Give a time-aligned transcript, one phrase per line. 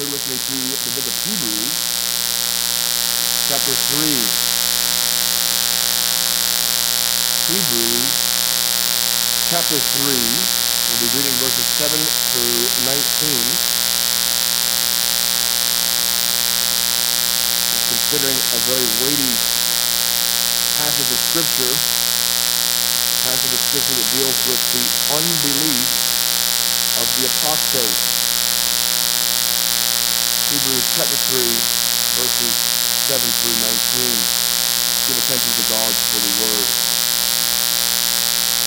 [0.00, 0.56] turn with me to
[0.88, 1.76] the book of Hebrews,
[3.52, 4.08] chapter 3.
[7.52, 8.08] Hebrews,
[9.52, 10.16] chapter 3.
[10.88, 12.00] We'll be reading verses 7
[12.32, 12.96] through 19.
[17.92, 19.34] Considering a very weighty
[20.80, 21.76] passage of Scripture,
[23.28, 25.92] passage of Scripture that deals with the unbelief
[26.96, 28.19] of the apostate.
[30.50, 31.46] Hebrews chapter 3,
[32.18, 32.54] verses
[33.06, 33.70] 7 through 19.
[35.06, 36.66] Give attention to God's holy word.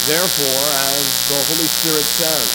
[0.08, 0.64] Therefore,
[0.96, 2.48] as the Holy Spirit says,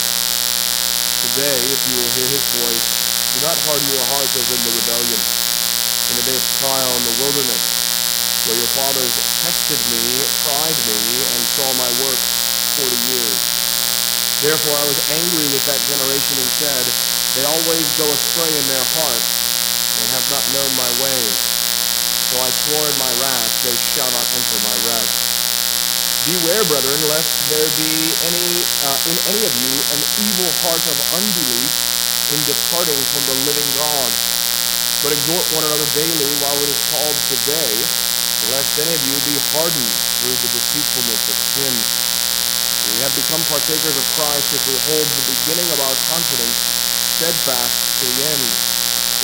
[1.29, 2.89] today, if you will hear his voice,
[3.37, 7.05] do not harden your hearts as in the rebellion, in the day of trial in
[7.13, 7.65] the wilderness,
[8.49, 9.13] where your fathers
[9.45, 12.21] tested me, tried me, and saw my work
[12.81, 13.41] forty years.
[14.41, 18.83] Therefore I was angry with that generation and said, they always go astray in their
[18.99, 19.31] hearts
[20.03, 21.39] and have not known my ways.
[22.35, 25.15] So I swore in my wrath, they shall not enter my rest.
[26.27, 30.99] Beware, brethren, lest there be any uh, in any of you an evil heart of
[31.15, 31.71] unbelief
[32.35, 34.11] in departing from the living God.
[35.07, 37.75] But exhort one another daily while it is called today,
[38.51, 39.95] lest any of you be hardened
[40.27, 41.75] through the deceitfulness of sin.
[42.99, 46.78] We have become partakers of Christ if we hold the beginning of our confidence
[47.19, 48.47] steadfast to the end.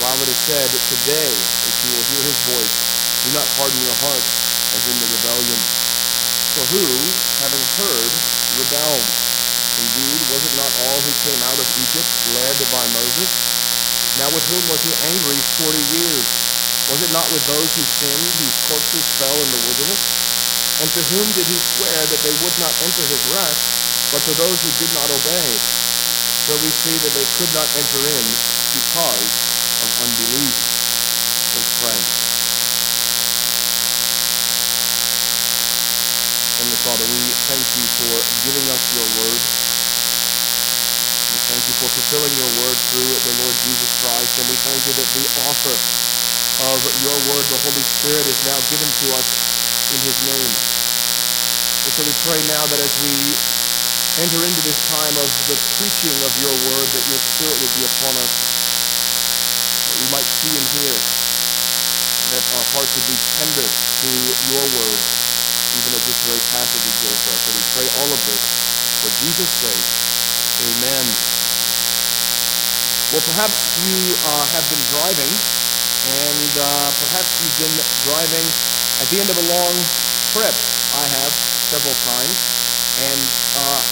[0.03, 2.75] While it is said, Today, if you will hear his voice,
[3.23, 4.35] do not harden your hearts
[4.75, 5.59] as in the rebellion.
[6.59, 6.83] For who,
[7.39, 8.11] having heard,
[8.59, 9.07] rebelled?
[9.79, 13.31] Indeed, was it not all who came out of Egypt led by Moses?
[14.19, 16.27] Now with whom was he angry forty years?
[16.91, 20.03] Was it not with those who sinned, whose corpses fell in the wilderness?
[20.83, 23.63] And to whom did he swear that they would not enter his rest,
[24.11, 25.84] but to those who did not obey?
[26.45, 28.25] So we see that they could not enter in
[28.77, 29.33] because
[29.81, 30.53] of unbelief.
[31.57, 31.81] Let's.
[36.61, 38.13] Heavenly Father, we thank you for
[38.45, 39.41] giving us your word.
[41.33, 44.85] We thank you for fulfilling your word through the Lord Jesus Christ, and we thank
[44.85, 45.75] you that the author
[46.69, 49.29] of your word, the Holy Spirit, is now given to us
[49.97, 50.53] in his name.
[51.89, 53.33] And so we pray now that as we
[54.23, 57.83] enter into this time of the preaching of your word, that your spirit would be
[57.83, 58.33] upon us,
[59.91, 60.95] that we might see and hear,
[62.31, 64.09] that our hearts would be tender to
[64.55, 64.99] your word,
[65.75, 67.41] even as this very passage exhorts us.
[67.43, 68.43] And we pray all of this
[69.03, 69.87] for Jesus' sake.
[70.63, 71.05] Amen.
[73.11, 73.99] Well, perhaps you
[74.31, 75.33] uh, have been driving,
[76.07, 77.77] and uh, perhaps you've been
[78.07, 78.47] driving
[79.03, 79.75] at the end of a long
[80.31, 80.55] trip.
[80.95, 81.35] I have
[81.67, 82.39] several times.
[82.95, 83.19] And
[83.59, 83.83] uh,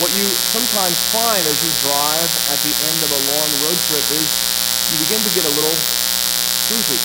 [0.00, 4.04] what you sometimes find as you drive at the end of a long road trip
[4.16, 4.28] is
[4.88, 5.76] you begin to get a little
[6.72, 6.96] sleepy.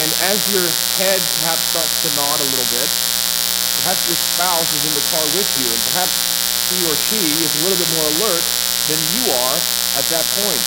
[0.00, 0.64] And as your
[0.96, 2.88] head perhaps starts to nod a little bit,
[3.84, 6.16] perhaps your spouse is in the car with you, and perhaps
[6.72, 8.44] he or she is a little bit more alert
[8.88, 9.58] than you are
[10.00, 10.64] at that point.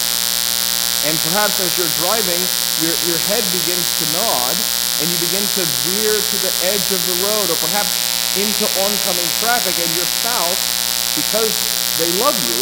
[1.10, 2.40] And perhaps as you're driving,
[2.86, 4.56] your, your head begins to nod,
[5.02, 9.30] and you begin to veer to the edge of the road, or perhaps into oncoming
[9.40, 10.58] traffic, and your spouse
[11.16, 11.54] because
[12.02, 12.60] they love you,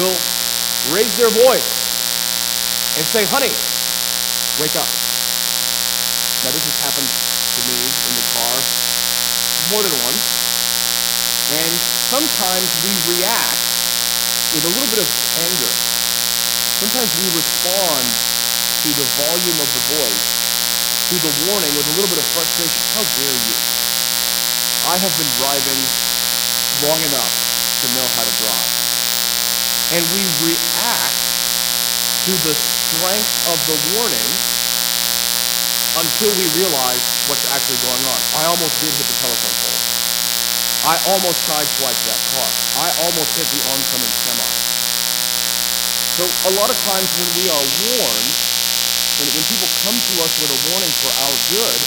[0.00, 0.16] will
[0.90, 1.68] raise their voice
[2.96, 3.52] and say, honey,
[4.56, 4.88] wake up.
[6.44, 8.54] Now, this has happened to me in the car
[9.72, 10.24] more than once.
[11.60, 11.72] And
[12.08, 13.60] sometimes we react
[14.56, 15.08] with a little bit of
[15.44, 15.72] anger.
[16.80, 18.04] Sometimes we respond
[18.84, 20.26] to the volume of the voice,
[21.12, 22.80] to the warning with a little bit of frustration.
[22.96, 23.73] How dare you?
[24.84, 25.80] I have been driving
[26.84, 27.32] long enough
[27.80, 28.70] to know how to drive.
[29.96, 31.24] And we react
[32.28, 34.28] to the strength of the warning
[36.04, 37.00] until we realize
[37.32, 38.20] what's actually going on.
[38.36, 39.80] I almost did hit the telephone pole.
[40.84, 42.48] I almost sideswiped that car.
[42.84, 44.50] I almost hit the oncoming semi.
[46.20, 48.32] So a lot of times when we are warned,
[49.16, 51.80] when, when people come to us with a warning for our good,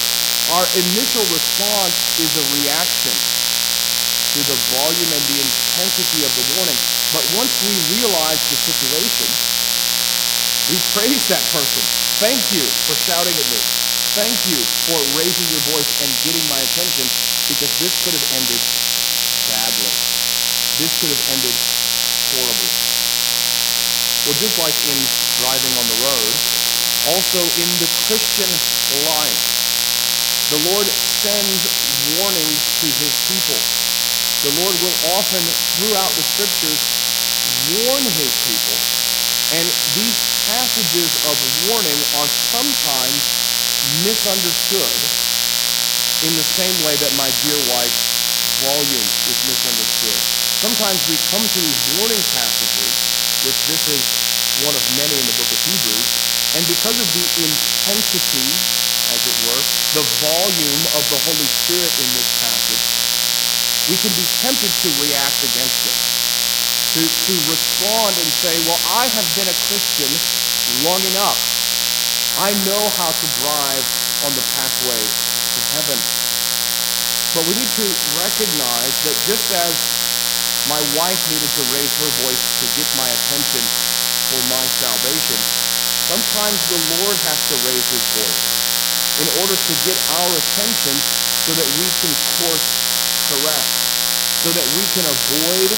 [0.56, 6.80] our initial response is a reaction to the volume and the intensity of the warning.
[7.12, 9.28] But once we realize the situation,
[10.72, 11.84] we praise that person.
[12.24, 13.60] Thank you for shouting at me.
[14.16, 17.06] Thank you for raising your voice and getting my attention
[17.52, 18.62] because this could have ended
[19.52, 19.92] badly.
[20.80, 21.56] This could have ended
[22.32, 22.72] horribly.
[24.24, 25.00] Well, just like in
[25.44, 26.34] driving on the road,
[27.12, 28.48] also in the Christian
[29.12, 29.57] life,
[30.52, 31.62] the Lord sends
[32.20, 33.60] warnings to his people
[34.46, 35.42] the Lord will often,
[35.82, 36.78] throughout the scriptures,
[37.74, 38.78] warn his people
[39.58, 39.66] And
[39.98, 41.36] these passages of
[41.66, 43.18] warning are sometimes
[44.06, 44.94] misunderstood
[46.22, 48.06] in the same way that my dear wife's
[48.62, 50.20] volume is misunderstood.
[50.62, 52.94] Sometimes we come to these warning passages,
[53.42, 54.04] which this is
[54.70, 56.10] one of many in the book of Hebrews,
[56.54, 58.48] and because of the intensity,
[59.18, 59.64] as it were,
[59.98, 62.86] the volume of the Holy Spirit in this passage,
[63.90, 65.98] we can be tempted to react against it,
[66.94, 70.12] to, to respond and say, Well, I have been a Christian
[70.86, 71.40] long enough.
[72.38, 73.86] I know how to drive
[74.22, 75.98] on the pathway to heaven.
[77.34, 77.88] But we need to
[78.22, 79.74] recognize that just as
[80.70, 83.66] my wife needed to raise her voice to get my attention
[84.30, 85.40] for my salvation,
[86.06, 88.67] sometimes the Lord has to raise his voice
[89.18, 90.96] in order to get our attention
[91.46, 92.68] so that we can course
[93.32, 93.74] correct,
[94.46, 95.70] so that we can avoid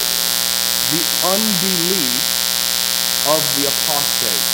[0.92, 2.24] the unbelief
[3.32, 4.46] of the apostate.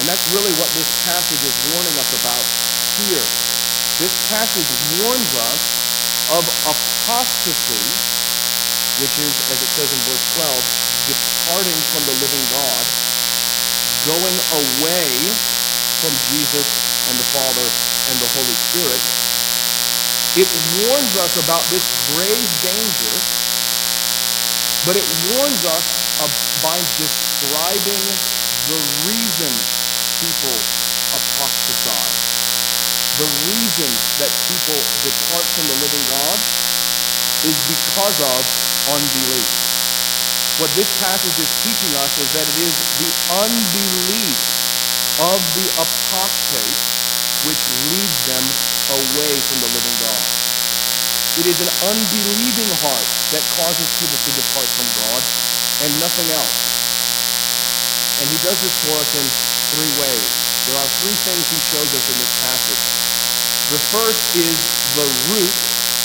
[0.00, 2.44] And that's really what this passage is warning us about
[3.04, 3.26] here.
[4.00, 5.62] This passage warns us
[6.32, 7.84] of apostasy,
[9.04, 10.48] which is, as it says in verse 12,
[11.10, 12.84] departing from the living God,
[14.08, 15.12] going away
[16.00, 16.64] from Jesus
[17.10, 19.02] and the Father and the Holy Spirit.
[20.38, 20.48] It
[20.86, 21.82] warns us about this
[22.14, 23.14] grave danger,
[24.86, 25.86] but it warns us
[26.62, 28.04] by describing
[28.70, 28.78] the
[29.10, 29.52] reason
[30.22, 30.56] people
[31.10, 32.30] apostatize
[33.18, 33.90] the reason
[34.22, 36.38] that people depart from the living God
[37.44, 38.40] is because of
[38.96, 39.50] unbelief.
[40.62, 43.10] What this passage is teaching us is that it is the
[43.44, 44.38] unbelief
[45.20, 46.80] of the apostate
[47.46, 48.44] which leads them
[48.92, 50.24] away from the living God.
[51.38, 55.22] It is an unbelieving heart that causes people to depart from God
[55.86, 56.58] and nothing else.
[58.20, 59.24] And he does this for us in
[59.72, 60.30] three ways.
[60.68, 62.84] There are three things he shows us in this passage.
[63.72, 64.58] The first is
[64.98, 65.56] the root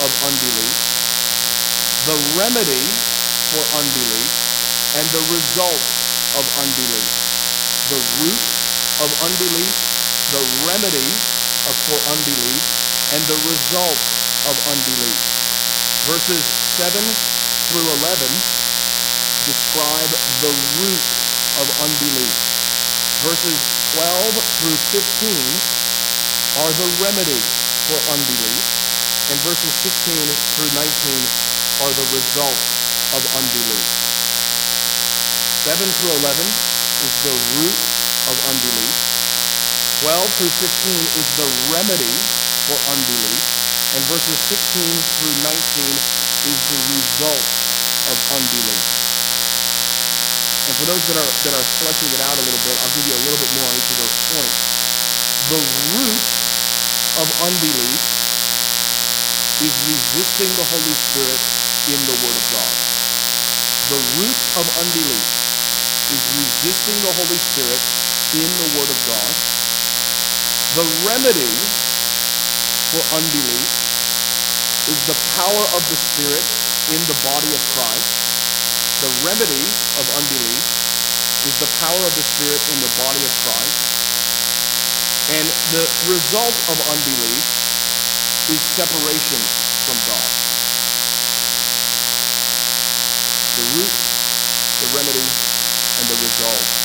[0.05, 0.75] of unbelief,
[2.05, 2.85] the remedy
[3.51, 4.29] for unbelief,
[4.95, 5.83] and the result
[6.39, 7.09] of unbelief.
[7.91, 8.41] The root
[9.03, 9.73] of unbelief,
[10.33, 11.09] the remedy
[11.89, 12.61] for unbelief,
[13.13, 13.97] and the result
[14.49, 15.17] of unbelief.
[16.05, 16.45] Verses
[16.77, 17.01] 7
[17.69, 18.29] through 11
[19.49, 20.11] describe
[20.45, 21.05] the root
[21.61, 22.33] of unbelief.
[23.25, 23.57] Verses
[23.97, 27.41] 12 through 15 are the remedy
[27.89, 28.65] for unbelief,
[29.33, 30.13] and verses 16
[30.57, 30.85] through 19
[31.81, 32.61] are the result
[33.17, 33.87] of unbelief.
[35.65, 36.45] 7 through 11
[37.01, 37.79] is the root
[38.29, 39.14] of unbelief.
[40.03, 42.15] 12 through 15 is the remedy
[42.67, 43.43] for unbelief.
[43.95, 45.55] And verses 16 through 19
[46.51, 47.47] is the result
[48.11, 48.85] of unbelief.
[50.67, 53.07] And for those that are, that are fleshing it out a little bit, I'll give
[53.07, 54.59] you a little bit more on each of those points.
[55.47, 55.61] The
[55.95, 56.27] root
[57.23, 58.01] of unbelief
[59.63, 61.39] is resisting the Holy Spirit
[61.87, 62.73] in the Word of God.
[63.95, 65.27] The root of unbelief
[66.11, 67.79] is resisting the Holy Spirit
[68.35, 69.44] in the Word of God.
[70.75, 71.55] The remedy
[72.91, 73.71] for unbelief
[74.91, 76.43] is the power of the Spirit
[76.91, 78.11] in the body of Christ.
[78.99, 79.63] The remedy
[79.95, 80.63] of unbelief
[81.47, 83.79] is the power of the Spirit in the body of Christ.
[85.31, 87.45] And the result of unbelief
[88.51, 89.39] is separation
[89.87, 90.29] from God.
[93.55, 93.95] The root,
[94.83, 96.84] the remedy, and the result.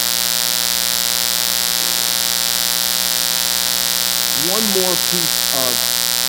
[4.48, 5.72] One more piece of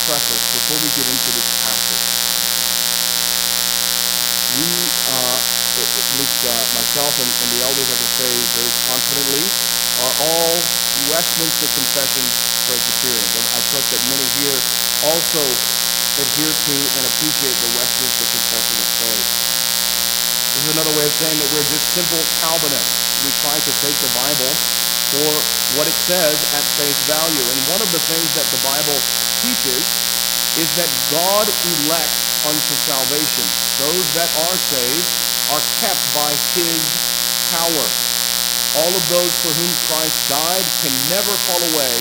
[0.04, 2.06] preface before we get into this passage.
[4.60, 4.68] We,
[5.16, 9.48] uh, at least uh, myself and, and the elders, I can say very confidently,
[10.04, 10.52] are all
[11.08, 12.28] Westminster Confession
[12.68, 13.32] Presbyterians.
[13.32, 14.60] And I trust that many here
[15.08, 15.40] also
[16.20, 19.30] adhere to and appreciate the Westminster Confession of Faith.
[20.52, 23.24] This is another way of saying that we're just simple Calvinists.
[23.24, 24.52] We try to take the Bible
[25.12, 25.32] for
[25.76, 27.44] what it says at face value.
[27.44, 28.96] And one of the things that the Bible
[29.44, 29.84] teaches
[30.56, 33.44] is that God elects unto salvation.
[33.80, 35.08] Those that are saved
[35.52, 36.80] are kept by his
[37.52, 37.86] power.
[38.80, 41.96] All of those for whom Christ died can never fall away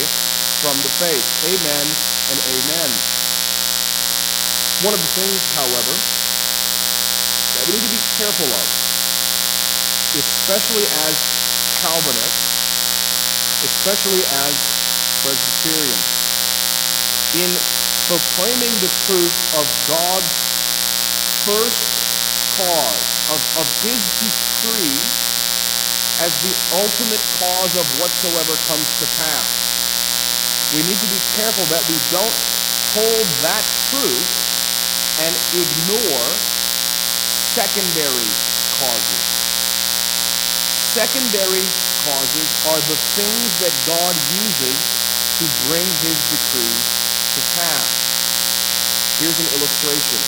[0.63, 1.27] from the faith.
[1.51, 1.87] Amen
[2.31, 2.91] and amen.
[4.87, 5.95] One of the things, however,
[7.59, 8.67] that we need to be careful of,
[10.15, 11.15] especially as
[11.83, 12.50] Calvinists,
[13.65, 14.55] especially as
[15.21, 16.07] Presbyterians,
[17.37, 17.51] in
[18.09, 20.33] proclaiming the truth of God's
[21.45, 21.85] first
[22.57, 24.99] cause, of, of his decree
[26.21, 29.49] as the ultimate cause of whatsoever comes to pass.
[30.73, 32.37] We need to be careful that we don't
[32.97, 34.31] hold that truth
[35.21, 36.29] and ignore
[37.53, 38.31] secondary
[38.81, 39.25] causes.
[40.97, 41.65] Secondary
[42.05, 44.79] causes are the things that God uses
[45.41, 46.87] to bring his decrees
[47.37, 47.89] to pass.
[49.21, 50.21] Here's an illustration.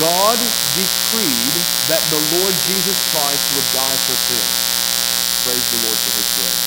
[0.00, 0.40] God
[0.76, 1.54] decreed
[1.92, 4.46] that the Lord Jesus Christ would die for sin.
[5.44, 6.64] Praise the Lord for his grace.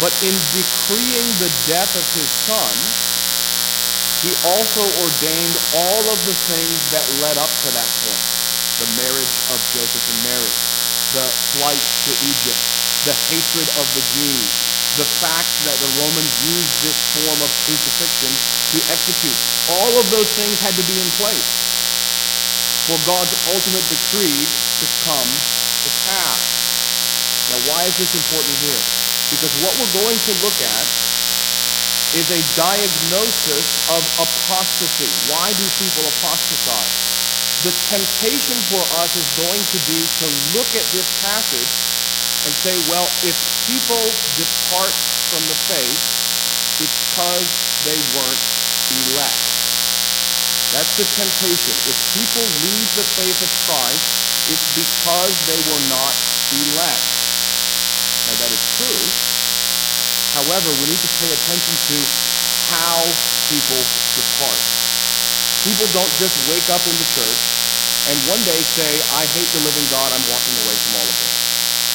[0.00, 2.72] But in decreeing the death of his son,
[4.24, 8.24] he also ordained all of the things that led up to that point.
[8.80, 10.54] The marriage of Joseph and Mary,
[11.16, 11.24] the
[11.56, 12.60] flight to Egypt,
[13.08, 14.48] the hatred of the Jews,
[15.00, 18.32] the fact that the Romans used this form of crucifixion
[18.74, 19.38] to execute.
[19.78, 21.48] All of those things had to be in place
[22.88, 26.40] for God's ultimate decree to come to pass.
[27.52, 28.82] Now, why is this important here?
[29.32, 30.86] Because what we're going to look at
[32.16, 35.08] is a diagnosis of apostasy.
[35.28, 37.07] Why do people apostatize?
[37.66, 41.66] The temptation for us is going to be to look at this passage
[42.46, 43.34] and say, well, if
[43.66, 43.98] people
[44.38, 44.94] depart
[45.34, 45.98] from the faith,
[46.78, 47.50] it's because
[47.82, 48.44] they weren't
[49.10, 49.42] elect.
[50.70, 51.74] That's the temptation.
[51.90, 54.06] If people leave the faith of Christ,
[54.54, 56.14] it's because they were not
[56.54, 57.02] elect.
[58.30, 59.02] Now that is true.
[60.38, 61.96] However, we need to pay attention to
[62.70, 63.02] how
[63.50, 63.82] people
[64.14, 64.87] depart.
[65.68, 67.40] People don't just wake up in the church
[68.08, 71.12] and one day say, I hate the living God, I'm walking away from all of
[71.20, 71.36] this.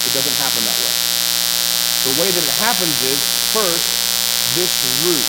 [0.05, 0.93] It doesn't happen that way.
[2.05, 3.17] The way that it happens is,
[3.49, 3.89] first,
[4.53, 4.69] this
[5.01, 5.25] root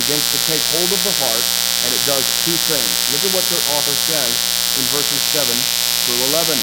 [0.00, 1.44] begins to take hold of the heart
[1.84, 2.88] and it does two things.
[3.12, 4.32] Look at what the author says
[4.80, 6.56] in verses 7 through 11.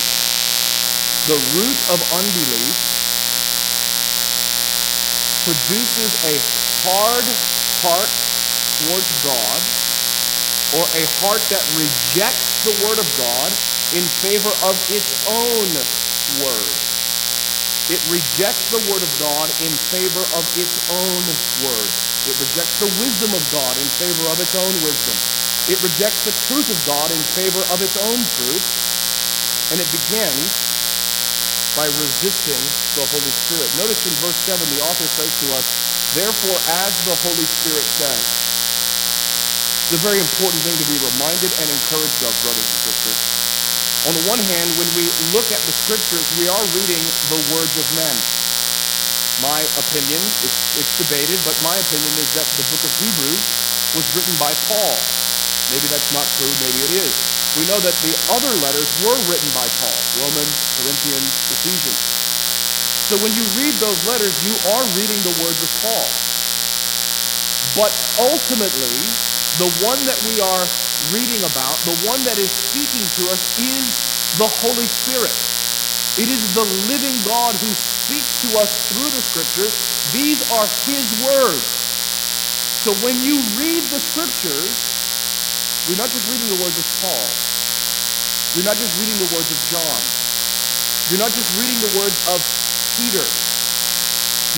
[1.30, 2.74] The root of unbelief
[5.46, 6.42] produces a
[6.90, 7.28] hard
[7.86, 8.10] heart
[8.82, 9.85] towards God
[10.74, 13.54] or a heart that rejects the word of God
[13.94, 15.70] in favor of its own
[16.42, 16.74] word.
[17.86, 21.22] It rejects the word of God in favor of its own
[21.62, 21.90] word.
[22.26, 25.14] It rejects the wisdom of God in favor of its own wisdom.
[25.70, 28.66] It rejects the truth of God in favor of its own truth.
[29.70, 30.50] And it begins
[31.78, 32.58] by resisting
[32.98, 33.70] the Holy Spirit.
[33.78, 35.68] Notice in verse 7, the author says to us,
[36.18, 38.55] Therefore, as the Holy Spirit says,
[39.96, 43.16] a very important thing to be reminded and encouraged of, brothers and sisters.
[44.04, 47.00] On the one hand, when we look at the scriptures, we are reading
[47.32, 48.12] the words of men.
[49.40, 53.40] My opinion, it's, it's debated, but my opinion is that the book of Hebrews
[53.96, 55.00] was written by Paul.
[55.72, 57.16] Maybe that's not true, maybe it is.
[57.56, 59.96] We know that the other letters were written by Paul
[60.28, 62.04] Romans, Corinthians, Ephesians.
[63.08, 66.10] So when you read those letters, you are reading the words of Paul.
[67.80, 69.00] But ultimately,
[69.56, 70.68] the one that we are
[71.16, 73.88] reading about, the one that is speaking to us, is
[74.36, 75.32] the Holy Spirit.
[76.20, 79.72] It is the living God who speaks to us through the Scriptures.
[80.12, 81.64] These are His words.
[82.84, 84.76] So when you read the Scriptures,
[85.88, 87.28] you're not just reading the words of Paul.
[88.60, 90.02] You're not just reading the words of John.
[91.08, 92.44] You're not just reading the words of
[93.00, 93.24] Peter.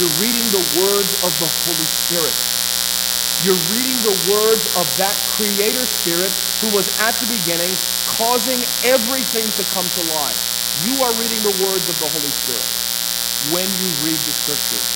[0.01, 2.56] You're reading the words of the Holy Spirit.
[3.45, 7.69] You're reading the words of that Creator Spirit who was at the beginning
[8.17, 10.41] causing everything to come to life.
[10.81, 12.65] You are reading the words of the Holy Spirit
[13.53, 14.89] when you read the Scriptures.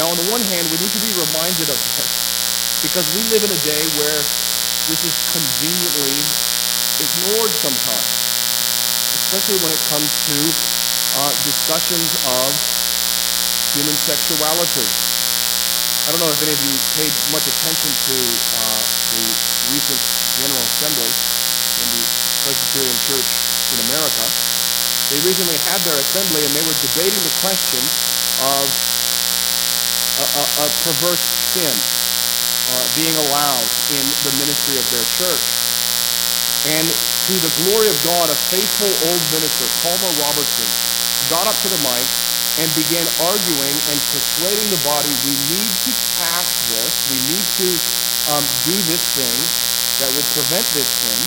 [0.00, 3.44] Now, on the one hand, we need to be reminded of this because we live
[3.44, 4.20] in a day where
[4.88, 6.16] this is conveniently
[7.04, 8.12] ignored sometimes,
[9.12, 10.36] especially when it comes to
[11.20, 12.48] uh, discussions of
[13.76, 14.88] human sexuality.
[16.06, 18.82] I don't know if any of you paid much attention to uh,
[19.18, 19.26] the
[19.74, 19.98] recent
[20.38, 22.04] General Assembly in the
[22.46, 23.26] Presbyterian Church
[23.74, 24.22] in America.
[25.10, 27.82] They recently had their assembly and they were debating the question
[28.38, 28.70] of
[30.22, 33.66] a, a, a perverse sin uh, being allowed
[33.98, 35.42] in the ministry of their church.
[36.70, 40.70] And to the glory of God, a faithful old minister, Palmer Robertson,
[41.34, 42.06] got up to the mic
[42.56, 47.68] and began arguing and persuading the body we need to pass this, we need to
[48.32, 49.38] um, do this thing
[50.00, 51.20] that will prevent this sin.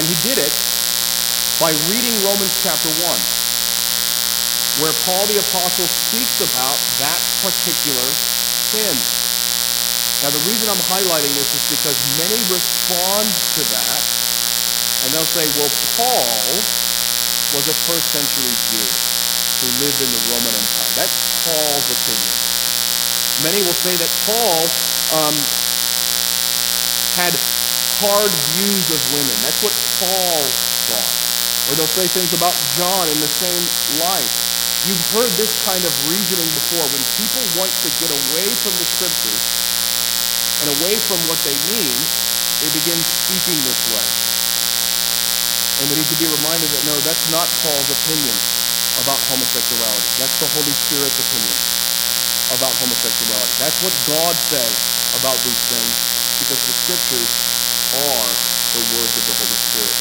[0.00, 0.56] And he did it
[1.60, 8.08] by reading Romans chapter 1, where Paul the Apostle speaks about that particular
[8.72, 8.96] sin.
[10.24, 14.00] Now, the reason I'm highlighting this is because many respond to that,
[15.04, 15.68] and they'll say, well,
[16.00, 16.40] Paul
[17.52, 19.11] was a first century Jew
[19.62, 20.92] who lived in the Roman Empire.
[20.98, 21.14] That's
[21.46, 22.34] Paul's opinion.
[23.46, 24.58] Many will say that Paul
[25.14, 25.36] um,
[27.14, 27.30] had
[28.02, 29.34] hard views of women.
[29.46, 30.42] That's what Paul
[30.90, 31.14] thought.
[31.70, 33.62] Or they'll say things about John in the same
[34.02, 34.26] light.
[34.82, 36.82] You've heard this kind of reasoning before.
[36.90, 39.42] When people want to get away from the scriptures
[40.66, 41.94] and away from what they mean,
[42.58, 44.06] they begin speaking this way.
[45.78, 48.61] And we need to be reminded that no, that's not Paul's opinion
[49.00, 50.10] about homosexuality.
[50.20, 51.56] That's the Holy Spirit's opinion
[52.52, 53.54] about homosexuality.
[53.56, 54.76] That's what God says
[55.16, 55.94] about these things
[56.44, 57.32] because the scriptures
[58.04, 58.28] are
[58.76, 59.96] the words of the Holy Spirit.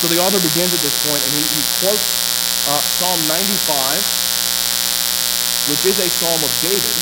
[0.00, 2.08] So the author begins at this point and he, he quotes
[2.68, 4.00] uh, Psalm 95,
[5.68, 6.96] which is a psalm of David.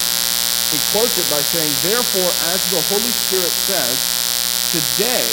[0.74, 3.98] He quotes it by saying, Therefore, as the Holy Spirit says,
[4.70, 5.30] today,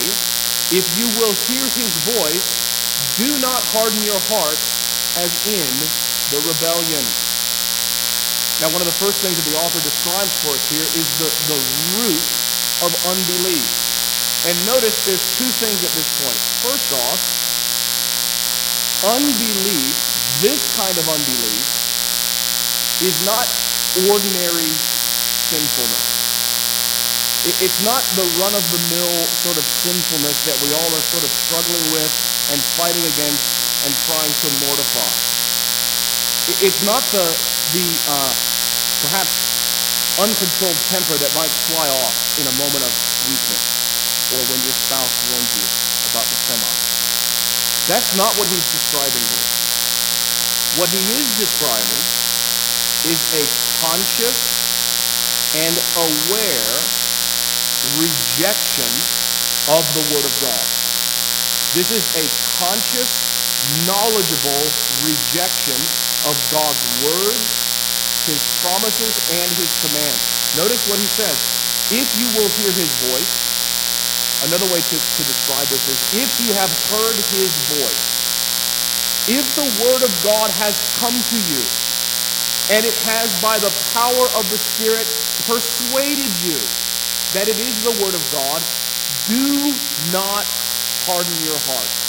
[0.73, 2.45] if you will hear his voice,
[3.17, 4.57] do not harden your heart
[5.17, 5.73] as in
[6.29, 7.01] the rebellion.
[8.61, 11.29] Now, one of the first things that the author describes for us here is the,
[11.49, 11.59] the
[11.97, 12.25] root
[12.85, 13.65] of unbelief.
[14.45, 16.37] And notice there's two things at this point.
[16.61, 17.21] First off,
[19.05, 19.93] unbelief,
[20.41, 21.65] this kind of unbelief,
[23.01, 23.45] is not
[24.09, 24.69] ordinary
[25.49, 26.17] sinfulness.
[27.61, 29.13] It's not the run of the mill
[29.45, 32.09] sort of sinfulness that we all are sort of struggling with
[32.49, 35.11] and fighting against and trying to mortify.
[36.63, 37.27] It's not the,
[37.75, 38.33] the uh,
[39.03, 39.35] perhaps
[40.17, 42.93] uncontrolled temper that might fly off in a moment of
[43.29, 43.63] weakness
[44.33, 45.65] or when your spouse warns you
[46.09, 46.73] about the semi.
[47.85, 49.47] That's not what he's describing here.
[50.81, 52.01] What he is describing
[53.07, 53.43] is a
[53.79, 54.35] conscious
[55.55, 56.75] and aware
[57.95, 58.89] rejection
[59.71, 60.65] of the Word of God.
[61.71, 62.25] This is a
[62.59, 63.11] conscious,
[63.83, 64.63] knowledgeable
[65.03, 65.77] rejection
[66.23, 67.37] of God's Word,
[68.27, 70.21] His promises, and His commands.
[70.55, 71.37] Notice what he says.
[71.91, 76.53] If you will hear His voice, another way to, to describe this is if you
[76.53, 78.07] have heard His voice,
[79.27, 81.63] if the Word of God has come to you,
[82.71, 85.07] and it has by the power of the Spirit
[85.47, 86.59] persuaded you
[87.35, 88.63] that it is the Word of God,
[89.27, 89.71] do
[90.11, 90.47] not
[91.07, 92.06] harden your heart.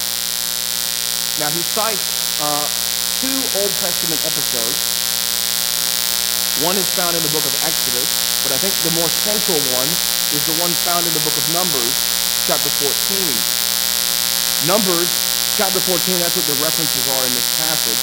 [1.38, 2.66] Now, he cites uh,
[3.22, 4.79] two Old Testament episodes.
[6.66, 8.11] One is found in the book of Exodus,
[8.42, 9.87] but I think the more central one
[10.35, 11.94] is the one found in the book of Numbers,
[12.51, 14.66] chapter 14.
[14.66, 15.07] Numbers,
[15.55, 18.03] chapter 14, that's what the references are in this passage,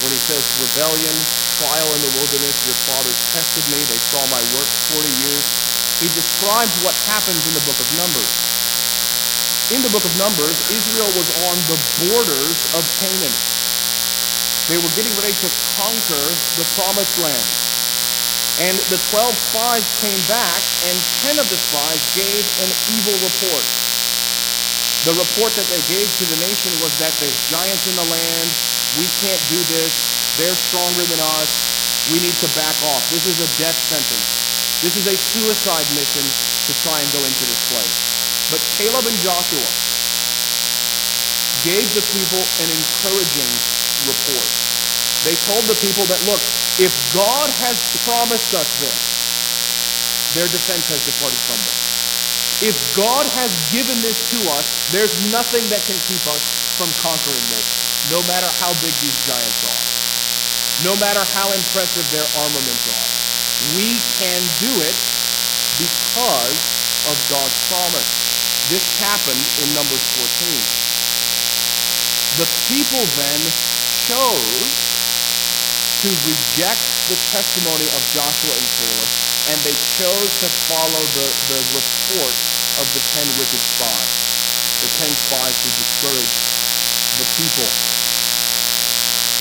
[0.00, 1.12] when he says, Rebellion,
[1.60, 5.44] trial in the wilderness, your fathers tested me, they saw my work 40 years
[6.00, 8.49] he describes what happens in the book of Numbers.
[9.70, 13.30] In the book of Numbers, Israel was on the borders of Canaan.
[14.66, 16.26] They were getting ready to conquer
[16.58, 17.46] the promised land.
[18.58, 20.58] And the 12 spies came back,
[20.90, 23.62] and 10 of the spies gave an evil report.
[25.06, 28.50] The report that they gave to the nation was that there's giants in the land,
[28.98, 29.94] we can't do this,
[30.34, 31.50] they're stronger than us,
[32.10, 33.06] we need to back off.
[33.14, 34.34] This is a death sentence.
[34.82, 38.19] This is a suicide mission to try and go into this place.
[38.50, 39.70] But Caleb and Joshua
[41.62, 43.50] gave the people an encouraging
[44.04, 44.50] report.
[45.22, 46.40] They told the people that, look,
[46.82, 48.98] if God has promised us this,
[50.34, 51.78] their defense has departed from them.
[52.60, 56.42] If God has given this to us, there's nothing that can keep us
[56.76, 57.66] from conquering this,
[58.10, 59.82] no matter how big these giants are,
[60.84, 63.20] no matter how impressive their armaments are
[63.76, 64.96] we can do it
[65.76, 66.60] because
[67.04, 68.29] of God's promise.
[68.70, 70.46] This happened in Numbers 14.
[72.38, 73.42] The people then
[74.06, 74.70] chose
[76.06, 76.78] to reject
[77.10, 79.10] the testimony of Joshua and Caleb,
[79.50, 82.36] and they chose to follow the, the report
[82.78, 84.14] of the ten wicked spies,
[84.86, 86.38] the ten spies who discouraged
[87.18, 87.66] the people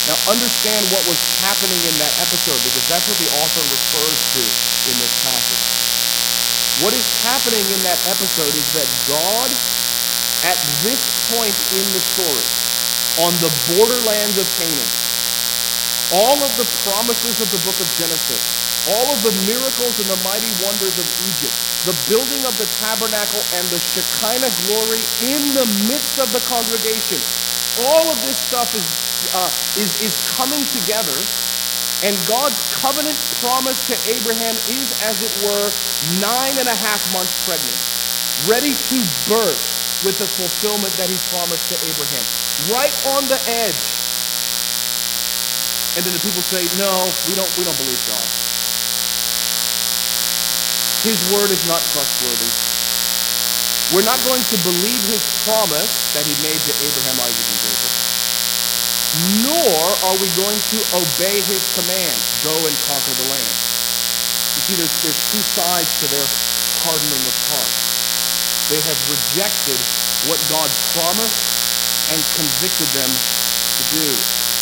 [0.10, 4.42] now understand what was happening in that episode because that's what the author refers to
[4.89, 5.79] in this passage.
[6.80, 9.52] What is happening in that episode is that God,
[10.48, 12.48] at this point in the story,
[13.20, 14.92] on the borderlands of Canaan,
[16.15, 18.39] all of the promises of the book of Genesis,
[18.96, 21.52] all of the miracles and the mighty wonders of Egypt,
[21.84, 27.20] the building of the tabernacle and the Shekinah glory in the midst of the congregation,
[27.92, 28.88] all of this stuff is
[29.36, 31.20] uh, is, is coming together,
[32.04, 35.68] and God's covenant promise to Abraham is, as it were,
[36.24, 37.76] nine and a half months pregnant,
[38.48, 39.68] ready to burst
[40.08, 42.24] with the fulfillment that he promised to Abraham.
[42.72, 43.84] Right on the edge.
[46.00, 48.24] And then the people say, no, we don't, we don't believe God.
[51.04, 52.52] His word is not trustworthy.
[53.92, 57.88] We're not going to believe his promise that he made to Abraham, Isaac, and Jacob,
[59.43, 63.55] nor are we going to obey his command, go and conquer the land.
[64.55, 66.27] You see, there's, there's two sides to their
[66.86, 67.73] hardening of heart.
[68.69, 69.79] They have rejected
[70.29, 71.41] what God promised
[72.13, 74.08] and convicted them to do.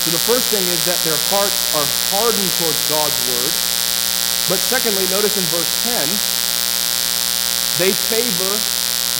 [0.05, 3.51] So the first thing is that their hearts are hardened towards God's word.
[4.47, 6.07] But secondly, notice in verse 10,
[7.83, 8.53] they favor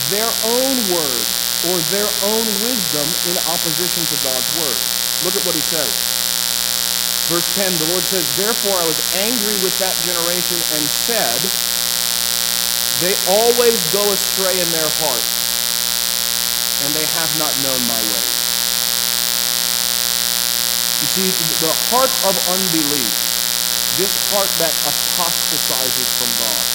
[0.08, 1.26] their own word
[1.68, 4.97] or their own wisdom in opposition to God's word.
[5.26, 5.90] Look at what he says.
[7.28, 11.36] Verse 10, the Lord says, Therefore I was angry with that generation and said,
[13.02, 15.26] They always go astray in their heart,
[16.86, 18.38] and they have not known my ways.
[21.04, 23.14] You see, the heart of unbelief,
[24.00, 26.66] this heart that apostatizes from God,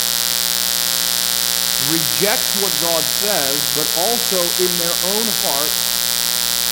[1.91, 5.92] rejects what God says, but also in their own heart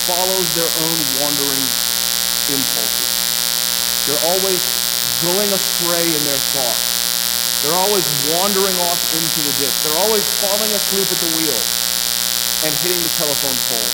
[0.09, 1.65] follows their own wandering
[2.49, 3.11] impulses.
[4.09, 4.61] They're always
[5.21, 6.91] going astray in their thoughts.
[7.61, 9.75] They're always wandering off into the ditch.
[9.85, 11.61] They're always falling asleep at the wheel
[12.65, 13.91] and hitting the telephone pole.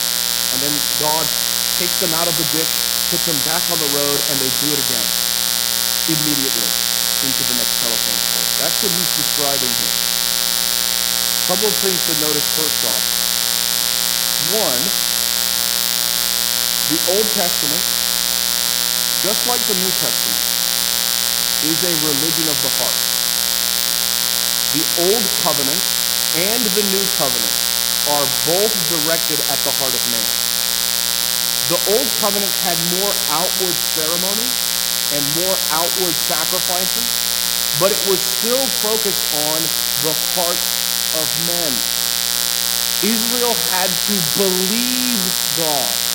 [0.55, 0.71] And then
[1.03, 1.27] God
[1.75, 2.71] takes them out of the ditch,
[3.11, 5.07] puts them back on the road, and they do it again
[6.07, 6.71] immediately
[7.27, 8.47] into the next telephone pole.
[8.63, 9.95] That's what he's describing here.
[9.99, 13.03] A couple of things to notice first off.
[14.55, 14.83] One,
[16.87, 17.83] the Old Testament,
[19.19, 20.39] just like the New Testament,
[21.67, 22.95] is a religion of the heart.
[24.71, 25.83] The Old Covenant
[26.47, 27.55] and the New Covenant
[28.07, 30.31] are both directed at the heart of man.
[31.67, 34.47] The Old Covenant had more outward ceremony
[35.11, 37.07] and more outward sacrifices,
[37.83, 39.59] but it was still focused on
[40.07, 40.61] the heart
[41.19, 41.75] of men.
[43.03, 45.19] Israel had to believe
[45.59, 46.06] God.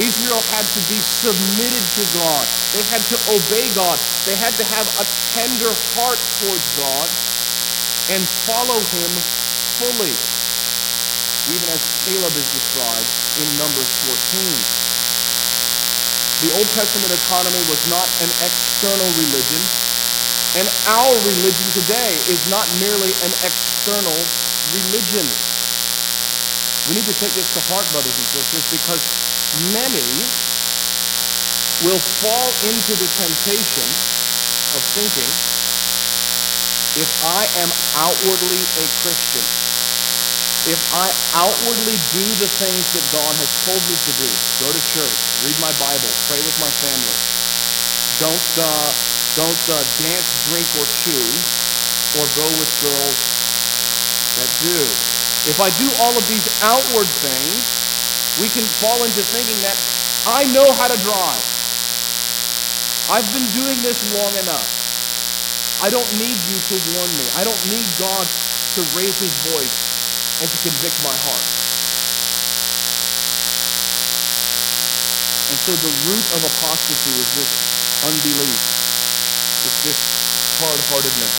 [0.00, 2.48] Israel had to be submitted to God.
[2.72, 4.00] They had to obey God.
[4.24, 5.04] They had to have a
[5.36, 7.08] tender heart towards God
[8.08, 9.10] and follow him
[9.76, 10.16] fully,
[11.52, 13.04] even as Caleb is described
[13.36, 13.92] in Numbers
[14.32, 14.48] 14.
[16.48, 19.60] The Old Testament economy was not an external religion,
[20.56, 24.16] and our religion today is not merely an external
[24.72, 25.28] religion.
[26.88, 29.21] We need to take this to heart, brothers and sisters, because
[29.72, 30.06] many
[31.84, 33.84] will fall into the temptation
[34.72, 35.28] of thinking
[36.94, 39.44] if I am outwardly a Christian,
[40.68, 44.82] if I outwardly do the things that God has told me to do, go to
[44.92, 47.18] church, read my Bible, pray with my family,
[48.20, 48.92] don't uh,
[49.34, 51.24] don't uh, dance, drink, or chew,
[52.20, 53.18] or go with girls
[54.36, 54.78] that do.
[55.48, 57.81] If I do all of these outward things,
[58.40, 59.76] we can fall into thinking that
[60.24, 61.44] I know how to drive.
[63.12, 64.64] I've been doing this long enough.
[65.82, 67.26] I don't need you to warn me.
[67.36, 68.24] I don't need God
[68.78, 69.76] to raise his voice
[70.40, 71.46] and to convict my heart.
[75.52, 77.52] And so the root of apostasy is this
[78.00, 78.62] unbelief.
[79.68, 80.00] It's this
[80.56, 81.36] hard-heartedness.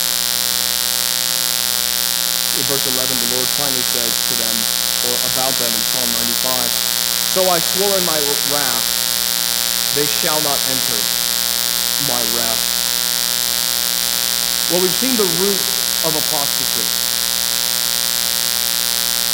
[2.53, 6.71] In verse 11, the Lord finally says to them, or about them in Psalm 95,
[7.35, 8.19] So I swore in my
[8.53, 8.87] wrath,
[9.95, 10.99] they shall not enter
[12.07, 12.67] my rest.
[14.71, 15.59] Well, we've seen the root
[16.07, 16.87] of apostasy.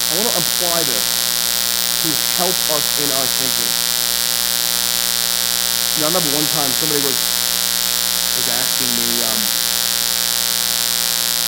[0.10, 1.05] I want to apply this
[2.01, 2.10] to
[2.41, 3.73] help us in our thinking.
[5.95, 7.17] You know, I remember one time somebody was
[8.39, 9.41] was asking me, um,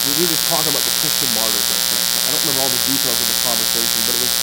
[0.04, 1.81] we were just talking about the Christian martyrs, I
[2.42, 4.34] don't remember all the details of the conversation, but it was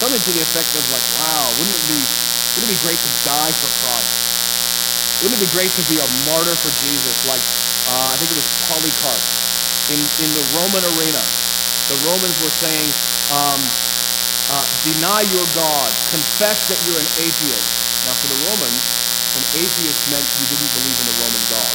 [0.00, 2.00] something to the effect of like, wow, wouldn't it be,
[2.56, 4.12] wouldn't it be great to die for Christ?
[5.20, 7.12] Wouldn't it be great to be a martyr for Jesus?
[7.28, 7.44] Like,
[7.92, 9.20] uh, I think it was Polycarp
[9.92, 11.20] in, in the Roman arena.
[11.92, 12.88] The Romans were saying,
[13.36, 13.60] um,
[14.48, 17.68] uh, deny your God, confess that you're an atheist.
[18.08, 18.80] Now, for the Romans,
[19.36, 21.74] an atheist meant you didn't believe in the Roman God.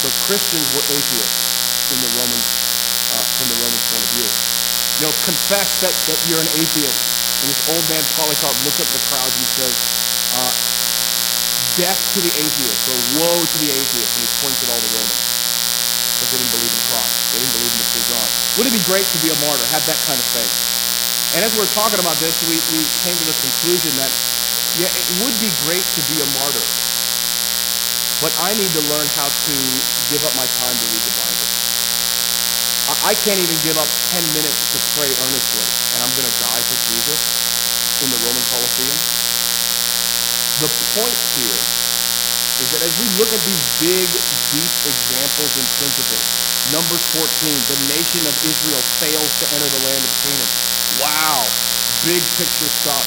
[0.00, 1.44] So Christians were atheists
[1.92, 2.40] in the Roman,
[3.36, 4.28] from the Roman point of view.
[4.96, 7.00] You know, confess that, that you're an atheist.
[7.44, 9.76] And this old man Polycarp looks up at the crowd and he says,
[10.32, 10.52] uh,
[11.76, 14.10] death to the atheist, or woe to the atheist.
[14.16, 15.20] And he points at all the Romans.
[16.16, 17.12] Because they didn't believe in Christ.
[17.36, 18.28] They didn't believe in the true God.
[18.56, 20.54] Wouldn't it be great to be a martyr, have that kind of faith?
[21.36, 24.08] And as we were talking about this, we, we came to the conclusion that,
[24.80, 26.64] yeah, it would be great to be a martyr,
[28.24, 29.56] but I need to learn how to
[30.08, 31.35] give up my time to read the Bible.
[32.86, 36.62] I, can't even give up 10 minutes to pray earnestly, and I'm going to die
[36.70, 37.18] for Jesus
[37.98, 38.94] in the Roman Colosseum.
[40.62, 41.58] The point here
[42.62, 44.06] is that as we look at these big,
[44.54, 46.26] deep examples and principles,
[46.70, 47.26] Numbers 14,
[47.66, 50.52] the nation of Israel fails to enter the land of Canaan.
[51.02, 51.42] Wow,
[52.06, 53.06] big picture stuff.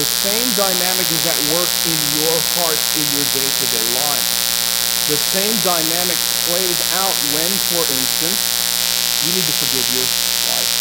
[0.00, 4.41] The same dynamic is at work in your heart in your day-to-day life.
[5.10, 6.14] The same dynamic
[6.46, 8.38] plays out when, for instance,
[9.26, 10.06] you need to forgive your
[10.46, 10.72] wife.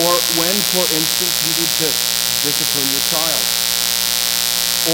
[0.00, 1.88] Or when, for instance, you need to
[2.40, 3.44] discipline your child.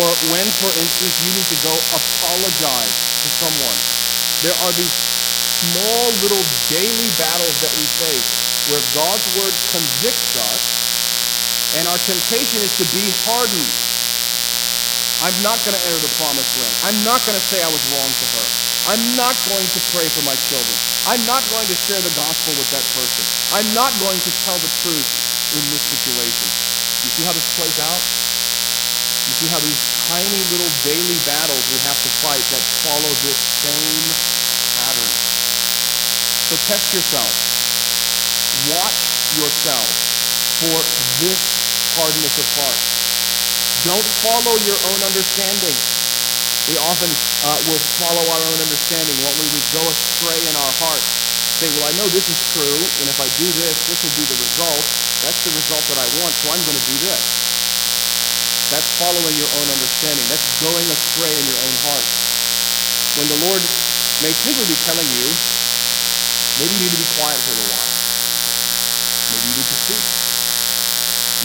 [0.02, 3.78] Or when, for instance, you need to go apologize to someone.
[4.42, 8.26] There are these small little daily battles that we face
[8.74, 10.62] where God's word convicts us
[11.78, 13.74] and our temptation is to be hardened.
[15.24, 16.74] I'm not going to enter the promised land.
[16.84, 18.46] I'm not going to say I was wrong to her.
[18.92, 20.76] I'm not going to pray for my children.
[21.08, 23.24] I'm not going to share the gospel with that person.
[23.56, 25.08] I'm not going to tell the truth
[25.56, 26.46] in this situation.
[27.00, 28.02] You see how this plays out?
[29.26, 33.40] You see how these tiny little daily battles we have to fight that follow this
[33.64, 34.06] same
[34.76, 35.12] pattern.
[36.52, 37.32] So test yourself.
[38.68, 39.00] Watch
[39.34, 39.86] yourself
[40.60, 40.76] for
[41.24, 41.40] this
[41.96, 43.05] hardness of heart.
[43.86, 45.76] Don't follow your own understanding.
[46.66, 47.06] We often
[47.46, 49.46] uh, will follow our own understanding, won't we?
[49.54, 51.06] We go astray in our hearts.
[51.62, 54.26] Say, well, I know this is true, and if I do this, this will be
[54.26, 54.82] the result.
[55.22, 57.22] That's the result that I want, so I'm going to do this.
[58.74, 60.26] That's following your own understanding.
[60.26, 62.06] That's going astray in your own heart.
[63.22, 63.62] When the Lord
[64.18, 65.30] may simply be telling you,
[66.58, 67.92] maybe you need to be quiet for a little while.
[69.30, 70.04] Maybe you need to speak.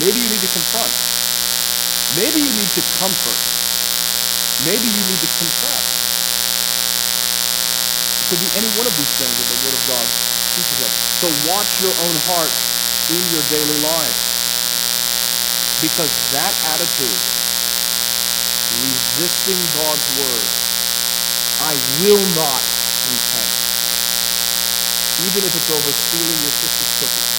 [0.02, 1.21] Maybe you need to confront.
[2.12, 3.40] Maybe you need to comfort.
[4.68, 5.88] Maybe you need to confess.
[8.20, 10.06] It could be any one of these things that the Word of God
[10.52, 10.92] teaches us.
[11.24, 12.52] So watch your own heart
[13.16, 14.20] in your daily life.
[15.80, 17.22] Because that attitude,
[18.84, 20.48] resisting God's Word,
[21.64, 22.60] I will not
[23.08, 23.56] repent.
[25.32, 27.32] Even if it's over stealing your sister's cookies.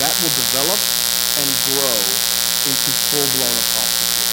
[0.00, 0.80] That will develop
[1.36, 4.26] and grow into full-blown apostasy.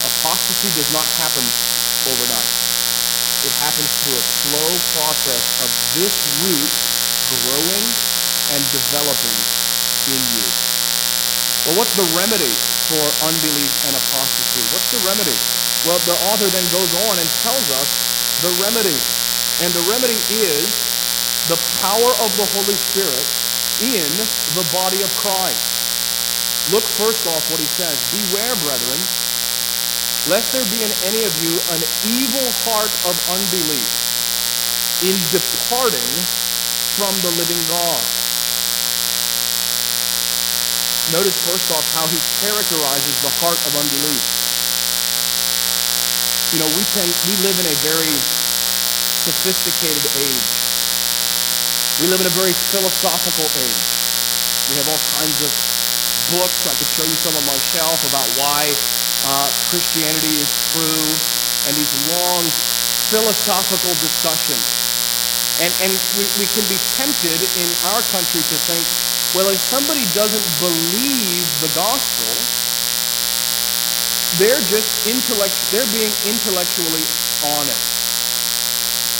[0.00, 1.44] Apostasy does not happen
[2.08, 2.52] overnight.
[3.44, 6.72] It happens through a slow process of this root
[7.44, 7.86] growing
[8.52, 9.38] and developing
[10.12, 10.46] in you.
[11.64, 12.52] Well, what's the remedy
[12.88, 14.64] for unbelief and apostasy?
[14.72, 15.36] What's the remedy?
[15.84, 17.88] Well, the author then goes on and tells us
[18.40, 18.96] the remedy.
[19.60, 20.68] And the remedy is
[21.48, 23.24] the power of the Holy Spirit
[23.80, 24.08] in
[24.56, 25.69] the body of Christ.
[26.68, 27.96] Look first off what he says.
[28.12, 29.00] Beware, brethren,
[30.28, 33.88] lest there be in any of you an evil heart of unbelief
[35.00, 36.12] in departing
[37.00, 38.04] from the living God.
[41.08, 44.20] Notice first off how he characterizes the heart of unbelief.
[46.52, 48.12] You know, we tend we live in a very
[49.24, 50.48] sophisticated age.
[51.98, 53.82] We live in a very philosophical age.
[54.70, 55.69] We have all kinds of
[56.30, 56.66] books.
[56.66, 58.70] I could show you some on my shelf about why
[59.26, 61.06] uh, Christianity is true,
[61.66, 62.46] and these long
[63.10, 64.62] philosophical discussions.
[65.60, 68.86] And, and we, we can be tempted in our country to think,
[69.34, 72.32] well, if somebody doesn't believe the gospel,
[74.38, 77.04] they're just intellect, they're being intellectually
[77.44, 77.90] honest.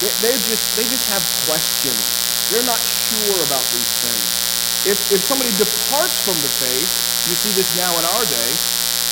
[0.00, 1.98] They, they're just, they just have questions.
[2.48, 4.29] They're not sure about these things.
[4.88, 6.88] If, if somebody departs from the faith,
[7.28, 8.50] you see this now in our day,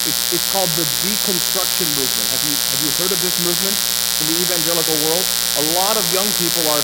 [0.09, 2.27] it's, it's called the deconstruction movement.
[2.33, 3.77] Have you, have you heard of this movement
[4.25, 5.21] in the evangelical world?
[5.61, 6.81] A lot of young people are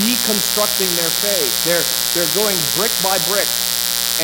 [0.00, 1.52] deconstructing their faith.
[1.68, 1.84] They're,
[2.16, 3.52] they're going brick by brick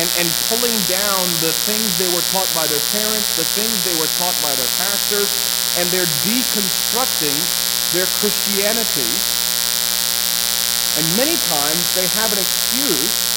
[0.01, 3.93] and, and pulling down the things they were taught by their parents, the things they
[4.01, 5.29] were taught by their pastors,
[5.77, 7.37] and they're deconstructing
[7.93, 9.13] their Christianity.
[10.97, 13.28] And many times they have an excuse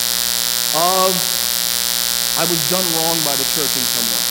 [0.73, 1.13] of,
[2.41, 4.25] I was done wrong by the church in some way.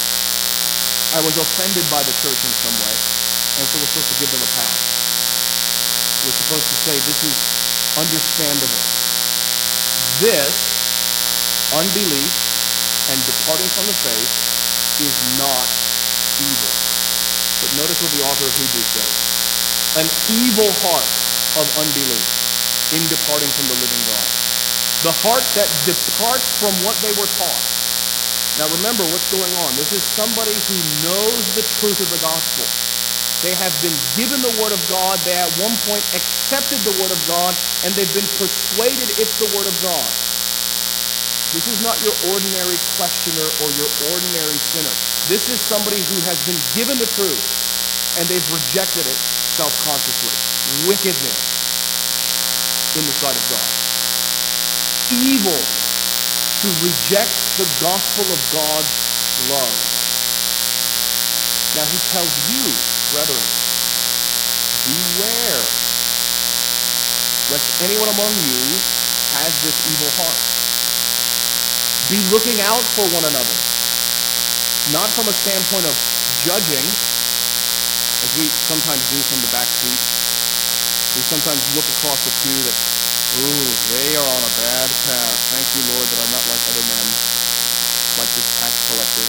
[1.14, 2.96] I was offended by the church in some way,
[3.62, 4.80] and so we're supposed to give them a pass.
[6.26, 7.38] We're supposed to say, this is
[7.94, 8.84] understandable.
[10.18, 10.54] This,
[11.74, 12.34] unbelief
[13.10, 14.32] and departing from the faith,
[15.02, 15.66] is not
[16.42, 16.74] evil.
[17.62, 19.14] But notice what the author of Hebrews says.
[19.98, 21.12] An evil heart
[21.62, 22.26] of unbelief
[22.98, 24.51] in departing from the living God.
[25.02, 27.64] The heart that departs from what they were taught.
[28.62, 29.74] Now remember what's going on.
[29.74, 32.70] This is somebody who knows the truth of the gospel.
[33.42, 35.18] They have been given the Word of God.
[35.26, 39.50] They at one point accepted the Word of God, and they've been persuaded it's the
[39.58, 40.06] Word of God.
[41.50, 44.94] This is not your ordinary questioner or your ordinary sinner.
[45.26, 47.42] This is somebody who has been given the truth,
[48.22, 49.18] and they've rejected it
[49.58, 50.38] self consciously.
[50.86, 51.42] Wickedness
[52.94, 53.81] in the sight of God.
[55.12, 55.60] Evil
[56.62, 58.96] to reject the gospel of God's
[59.52, 59.76] love.
[61.76, 62.64] Now he tells you,
[63.12, 63.44] brethren,
[64.88, 65.60] beware
[67.52, 68.64] lest anyone among you
[69.36, 70.40] has this evil heart.
[72.08, 73.58] Be looking out for one another,
[74.96, 75.96] not from a standpoint of
[76.48, 76.88] judging,
[78.24, 80.00] as we sometimes do from the back seat.
[81.16, 82.78] We sometimes look across the pew that,
[83.40, 85.38] ooh, they are on a bad path.
[85.56, 87.06] Thank you, Lord, that I'm not like other men,
[88.20, 89.24] like this tax collector.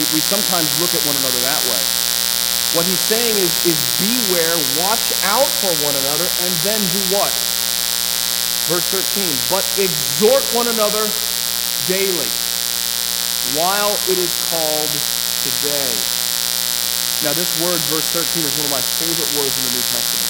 [0.00, 1.82] We, we sometimes look at one another that way.
[2.72, 7.30] What he's saying is, is beware, watch out for one another, and then do what?
[8.66, 11.06] Verse 13, but exhort one another
[11.86, 12.32] daily,
[13.54, 14.90] while it is called
[15.44, 15.92] today.
[17.22, 20.28] Now, this word, verse 13, is one of my favorite words in the New Testament.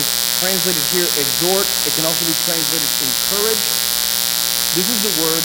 [0.00, 1.64] It's translated here exhort.
[1.88, 3.64] It can also be translated encourage.
[4.76, 5.40] This is the word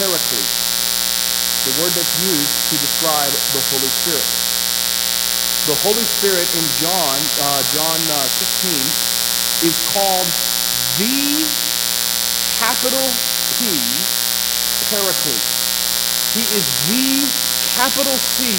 [0.00, 0.52] paraclete,
[1.68, 4.24] the word that's used to describe the Holy Spirit.
[5.68, 8.72] The Holy Spirit in John, uh, John uh, 16,
[9.68, 10.24] is called
[10.96, 11.44] the
[12.56, 13.04] capital
[13.60, 13.76] P
[14.88, 15.48] Paraclete.
[16.32, 17.28] He is the
[17.76, 18.56] capital C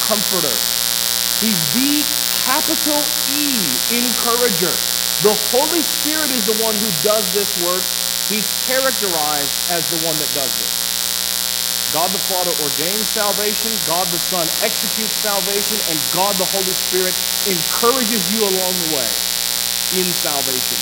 [0.00, 0.56] Comforter.
[1.44, 2.08] He's the
[2.40, 3.04] capital
[3.36, 4.89] E Encourager.
[5.20, 7.84] The Holy Spirit is the one who does this work.
[8.32, 10.72] He's characterized as the one that does this.
[11.92, 17.12] God the Father ordains salvation, God the Son executes salvation, and God the Holy Spirit
[17.44, 19.10] encourages you along the way
[20.00, 20.80] in salvation.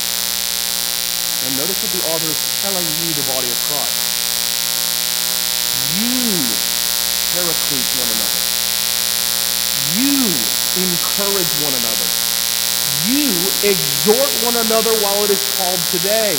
[1.43, 4.07] And notice what the author is telling you, the body of Christ.
[5.99, 6.31] You
[7.35, 8.43] paraclete one another.
[9.99, 10.31] You
[10.79, 12.18] encourage one another.
[13.09, 13.33] You
[13.65, 16.37] exhort one another while it is called today.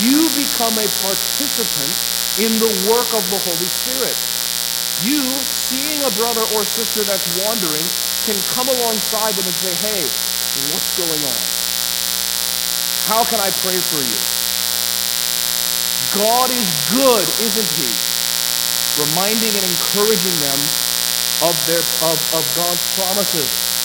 [0.00, 1.92] You become a participant
[2.40, 4.16] in the work of the Holy Spirit.
[5.04, 7.84] You, seeing a brother or sister that's wandering,
[8.24, 10.08] can come alongside them and say, hey,
[10.72, 11.40] what's going on?
[13.04, 14.16] How can I pray for you?
[16.16, 17.92] God is good, isn't he?
[19.04, 20.60] Reminding and encouraging them
[21.44, 23.75] of their of, of God's promises.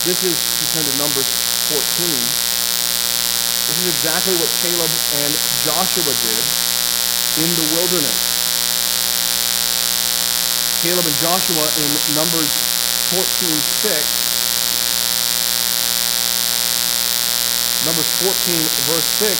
[0.00, 1.28] This is, you turn to Numbers
[1.68, 2.08] 14.
[3.68, 4.88] This is exactly what Caleb
[5.20, 5.28] and
[5.60, 6.40] Joshua did
[7.44, 8.16] in the wilderness.
[10.80, 12.48] Caleb and Joshua in Numbers
[13.12, 14.00] 14:6.
[17.84, 18.56] Numbers 14,
[18.88, 19.36] verse 6,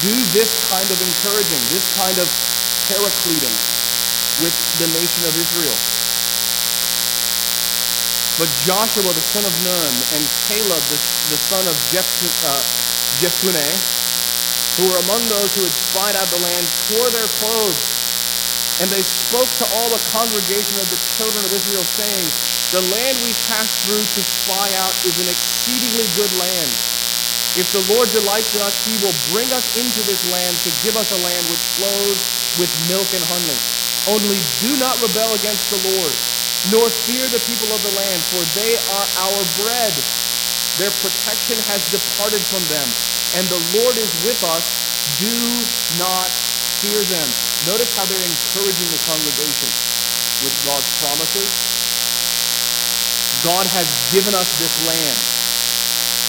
[0.00, 2.28] do this kind of encouraging, this kind of
[2.88, 3.52] paracleting
[4.40, 5.99] with the nation of Israel.
[8.40, 10.96] But Joshua, the son of Nun, and Caleb, the,
[11.28, 12.56] the son of uh,
[13.20, 13.76] Jephunneh,
[14.80, 17.76] who were among those who had spied out the land, tore their clothes.
[18.80, 22.24] And they spoke to all the congregation of the children of Israel, saying,
[22.72, 26.72] The land we passed through to spy out is an exceedingly good land.
[27.60, 30.96] If the Lord delights in us, he will bring us into this land to give
[30.96, 32.16] us a land which flows
[32.56, 33.60] with milk and honey.
[34.08, 36.16] Only do not rebel against the Lord,
[36.68, 39.96] nor fear the people of the land, for they are our bread.
[40.76, 42.84] Their protection has departed from them,
[43.32, 44.68] and the Lord is with us.
[45.16, 45.32] Do
[45.96, 46.28] not
[46.84, 47.28] fear them.
[47.64, 49.68] Notice how they're encouraging the congregation
[50.44, 51.48] with God's promises.
[53.40, 55.16] God has given us this land.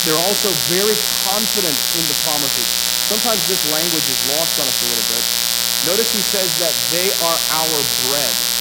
[0.07, 0.95] They're also very
[1.27, 2.67] confident in the promises.
[3.11, 5.23] Sometimes this language is lost on us a little bit.
[5.91, 8.60] Notice he says that they are our bread.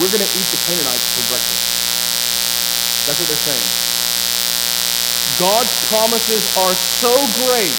[0.00, 1.68] We're going to eat the Canaanites for breakfast.
[3.04, 3.68] That's what they're saying.
[5.36, 7.12] God's promises are so
[7.44, 7.76] great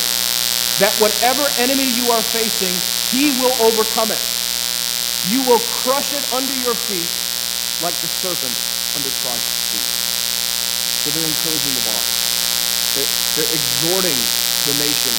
[0.78, 2.74] that whatever enemy you are facing,
[3.10, 4.22] He will overcome it.
[5.26, 7.10] You will crush it under your feet
[7.82, 8.54] like the serpent
[8.94, 9.90] under Christ's feet.
[11.02, 12.14] So they're encouraging the body.
[12.94, 13.12] They're,
[13.42, 14.20] they're exhorting
[14.70, 15.14] the nation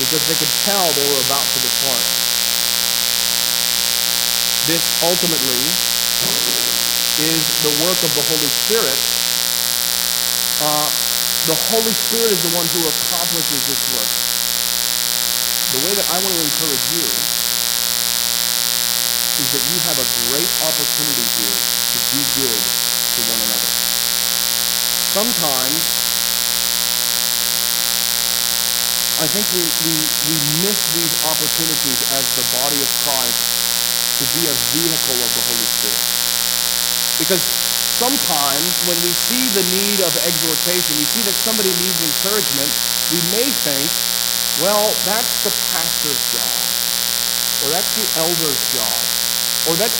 [0.00, 2.25] because they could tell they were about to depart.
[4.66, 5.62] This ultimately
[7.22, 8.98] is the work of the Holy Spirit
[10.56, 10.88] uh,
[11.44, 14.08] The Holy Spirit is the one who accomplishes this work.
[15.76, 17.04] The way that I want to encourage you
[19.44, 23.70] is that you have a great opportunity here to do good to one another.
[25.12, 25.84] Sometimes
[29.20, 29.94] I think we, we,
[30.24, 33.55] we miss these opportunities as the body of Christ
[34.16, 36.04] to be a vehicle of the Holy Spirit.
[37.20, 37.44] Because
[38.00, 42.72] sometimes when we see the need of exhortation, we see that somebody needs encouragement,
[43.12, 43.88] we may think,
[44.64, 46.56] well, that's the pastor's job,
[47.64, 48.96] or that's the elder's job,
[49.68, 49.96] or that's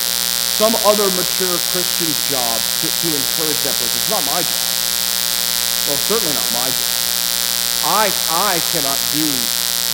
[0.57, 4.01] some other mature Christian's job to, to encourage that person.
[4.01, 4.65] It's not my job.
[5.93, 6.93] Well, certainly not my job.
[7.85, 9.29] I, I cannot do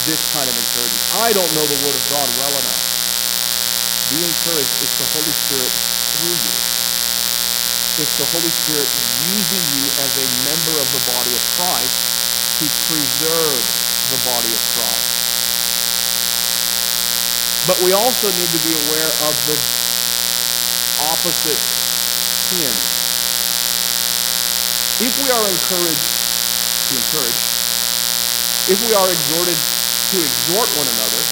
[0.06, 1.04] this kind of encouragement.
[1.18, 2.91] I don't know the Word of God well enough.
[4.12, 4.76] Be encouraged.
[4.84, 6.54] It's the Holy Spirit through you.
[7.96, 8.84] It's the Holy Spirit
[9.32, 11.96] using you as a member of the body of Christ
[12.60, 13.64] to preserve
[14.12, 15.08] the body of Christ.
[17.64, 19.56] But we also need to be aware of the
[21.08, 21.62] opposite
[22.52, 22.68] sin.
[25.00, 26.12] If we are encouraged
[26.84, 27.40] to encourage,
[28.68, 31.22] if we are exhorted to exhort one another,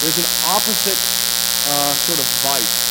[0.00, 1.11] there's an opposite
[1.68, 2.90] uh, sort of vice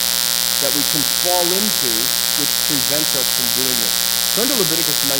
[0.64, 1.92] that we can fall into
[2.40, 3.96] which prevents us from doing this.
[4.38, 5.20] Turn to Leviticus 19.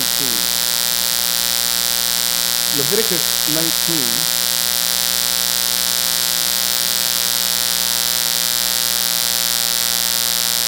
[2.80, 3.62] Leviticus 19.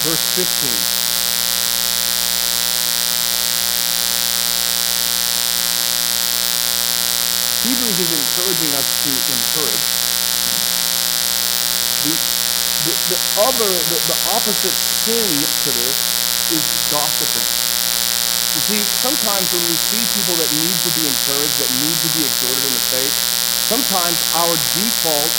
[0.04, 1.04] Verse 15.
[7.64, 9.88] Hebrews is encouraging us to encourage.
[12.04, 12.33] The,
[12.84, 15.28] the, the other, the, the opposite sin
[15.64, 15.96] to this
[16.52, 17.48] is gossiping.
[18.54, 22.10] You see, sometimes when we see people that need to be encouraged, that need to
[22.14, 23.14] be exhorted in the faith,
[23.66, 25.32] sometimes our default,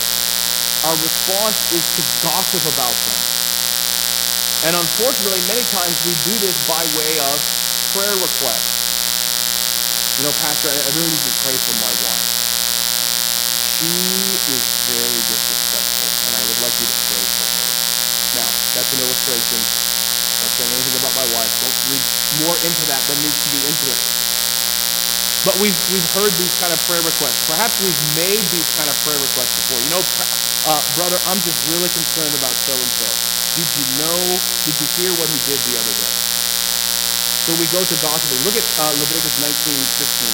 [0.84, 3.20] our response is to gossip about them.
[4.68, 7.38] And unfortunately, many times we do this by way of
[7.96, 8.76] prayer requests.
[10.20, 12.36] You know, Pastor, I really need to pray for my wife.
[13.76, 13.92] She
[14.56, 17.68] is very disrespectful, and I would like you to pray for her.
[18.40, 18.50] Now,
[18.86, 19.58] that's an illustration.
[19.58, 21.50] I'm not saying anything about my wife.
[21.66, 22.06] Don't read
[22.46, 23.98] more into that than needs to be into it.
[25.42, 27.42] But we've, we've heard these kind of prayer requests.
[27.50, 29.82] Perhaps we've made these kind of prayer requests before.
[29.82, 30.06] You know,
[30.70, 33.10] uh, brother, I'm just really concerned about so and so.
[33.58, 34.22] Did you know?
[34.70, 36.14] Did you hear what he did the other day?
[37.50, 38.42] So we go to gossiping.
[38.46, 39.50] Look at uh, Leviticus 19,
[39.82, 40.30] 15.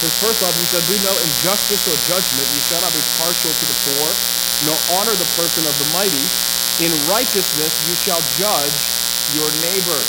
[0.00, 2.48] Says, first off, you shall do no injustice or judgment.
[2.56, 4.08] You shall not be partial to the poor,
[4.66, 6.26] nor honor the person of the mighty.
[6.80, 8.74] In righteousness you shall judge
[9.34, 10.00] your neighbor.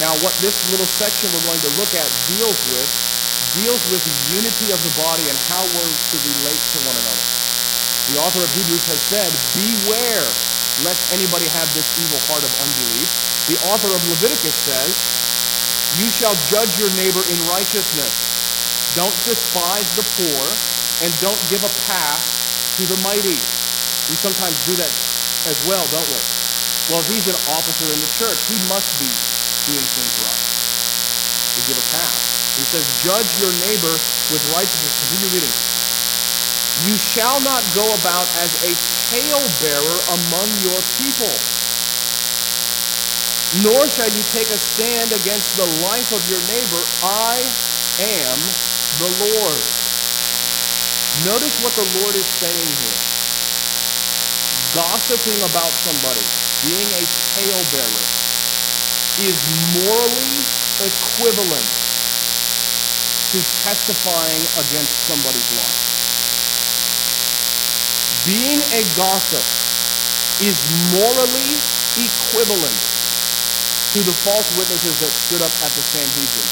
[0.00, 2.88] Now, what this little section we're going to look at deals with,
[3.52, 7.26] deals with the unity of the body and how we're to relate to one another.
[8.08, 10.24] The author of Hebrews has said, beware
[10.82, 13.08] lest anybody have this evil heart of unbelief.
[13.46, 14.96] The author of Leviticus says,
[16.00, 18.30] You shall judge your neighbor in righteousness.
[18.96, 20.42] Don't despise the poor,
[21.04, 22.40] and don't give a pass
[22.76, 23.38] to the mighty.
[24.10, 24.90] We sometimes do that
[25.46, 26.18] as well, don't we?
[26.90, 28.42] Well, he's an officer in the church.
[28.50, 29.06] He must be
[29.70, 30.44] doing things right.
[31.54, 32.18] We give a pass.
[32.58, 33.94] He says, Judge your neighbor
[34.34, 34.98] with righteousness.
[35.06, 35.54] Continue reading.
[36.90, 38.74] You shall not go about as a
[39.14, 41.30] talebearer among your people,
[43.62, 46.82] nor shall you take a stand against the life of your neighbor.
[47.06, 47.46] I
[48.02, 48.38] am
[48.98, 49.62] the Lord.
[51.22, 52.99] Notice what the Lord is saying here.
[54.70, 56.22] Gossiping about somebody,
[56.62, 57.02] being a
[57.34, 58.06] talebearer,
[59.18, 59.34] is
[59.74, 60.46] morally
[60.78, 61.66] equivalent
[63.34, 65.74] to testifying against somebody's life.
[68.22, 69.42] Being a gossip
[70.38, 70.54] is
[70.94, 71.58] morally
[71.98, 72.78] equivalent
[73.90, 76.46] to the false witnesses that stood up at the Sanhedrin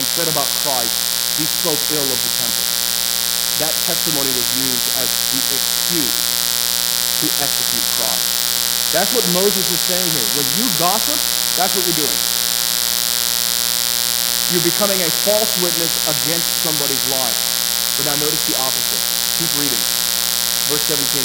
[0.00, 0.96] and said about Christ,
[1.36, 2.64] he spoke ill of the temple.
[3.60, 6.37] That testimony was used as the excuse
[7.22, 8.38] to execute Christ.
[8.94, 10.28] That's what Moses is saying here.
[10.38, 11.18] When you gossip,
[11.58, 12.20] that's what you're doing.
[14.48, 17.36] You're becoming a false witness against somebody's life.
[18.00, 19.02] But now notice the opposite.
[19.36, 19.82] Keep reading.
[20.72, 21.20] Verse 17.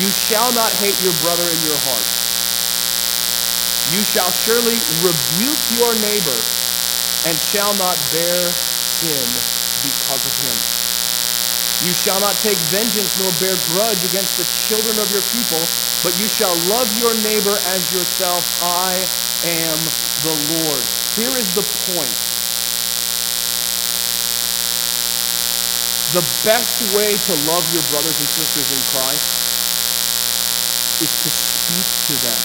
[0.00, 2.06] You shall not hate your brother in your heart.
[3.92, 6.38] You shall surely rebuke your neighbor
[7.28, 9.26] and shall not bear sin
[9.84, 10.81] because of him.
[11.82, 15.58] You shall not take vengeance nor bear grudge against the children of your people,
[16.06, 18.46] but you shall love your neighbor as yourself.
[18.62, 19.02] I
[19.42, 19.74] am
[20.22, 20.82] the Lord.
[21.18, 22.14] Here is the point.
[26.14, 29.26] The best way to love your brothers and sisters in Christ
[31.02, 32.40] is to speak to them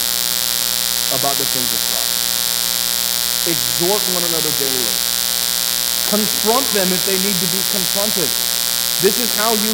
[1.13, 3.53] about the things of Christ.
[3.53, 4.97] Exhort one another daily.
[6.09, 8.47] Confront them if they need to be confronted.
[8.98, 9.74] This is how you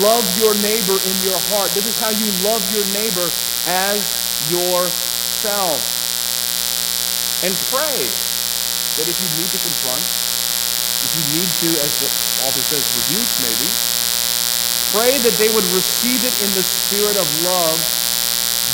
[0.00, 1.68] love your neighbor in your heart.
[1.76, 3.28] This is how you love your neighbor
[3.68, 4.00] as
[4.48, 5.76] yourself.
[7.44, 8.08] And pray
[8.96, 10.00] that if you need to confront,
[11.04, 12.08] if you need to, as the
[12.48, 13.68] author says, rebuke maybe,
[14.96, 17.76] pray that they would receive it in the spirit of love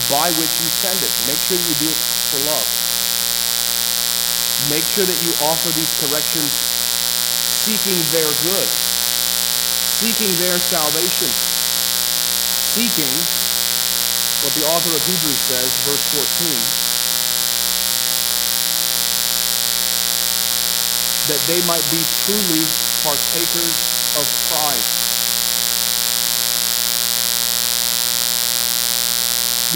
[0.07, 1.11] by which you send it.
[1.27, 1.99] Make sure you do it
[2.31, 2.69] for love.
[4.71, 6.55] Make sure that you offer these corrections
[7.67, 8.69] seeking their good,
[9.99, 11.27] seeking their salvation,
[12.71, 13.11] seeking
[14.47, 16.89] what the author of Hebrews says, verse 14
[21.29, 22.65] that they might be truly
[23.05, 23.77] partakers
[24.17, 24.97] of Christ.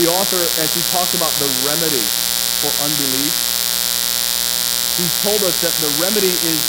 [0.00, 2.00] The author, as he talks about the remedy
[2.64, 3.36] for unbelief,
[4.96, 6.62] he's told us that the remedy is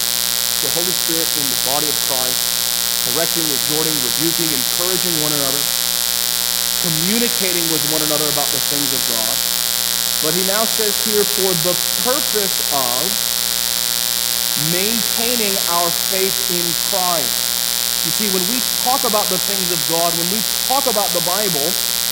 [0.59, 2.62] the Holy Spirit in the body of Christ,
[3.11, 5.63] correcting, exhorting, rebuking, encouraging one another,
[6.87, 9.35] communicating with one another about the things of God.
[10.23, 11.75] But he now says here, for the
[12.07, 13.03] purpose of
[14.71, 17.43] maintaining our faith in Christ.
[18.05, 21.23] You see, when we talk about the things of God, when we talk about the
[21.27, 21.67] Bible,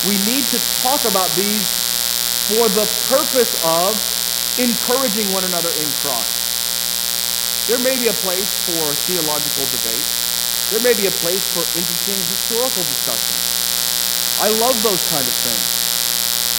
[0.07, 1.67] we need to talk about these
[2.51, 3.95] for the purpose of
[4.59, 7.67] encouraging one another in Christ.
[7.67, 10.20] There may be a place for theological debate.
[10.71, 13.35] There may be a place for interesting historical discussion.
[14.39, 15.67] I love those kind of things.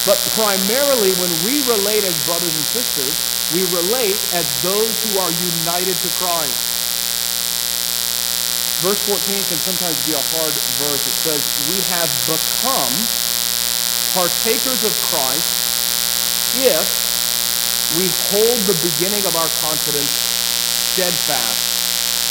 [0.04, 3.16] But primarily when we relate as brothers and sisters,
[3.56, 6.60] we relate as those who are united to Christ.
[8.84, 11.06] Verse 14 can sometimes be a hard verse.
[11.08, 11.40] It says,
[11.72, 12.92] We have become
[14.12, 15.56] partakers of Christ
[16.60, 16.84] if
[17.96, 20.12] we hold the beginning of our confidence
[20.92, 21.64] steadfast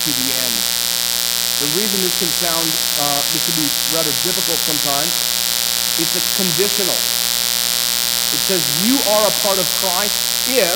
[0.06, 0.81] to the end.
[1.62, 2.66] The reason this can sound,
[2.98, 5.14] uh, this can be rather difficult sometimes,
[6.02, 6.98] it's a conditional.
[8.34, 10.18] It says you are a part of Christ
[10.50, 10.74] if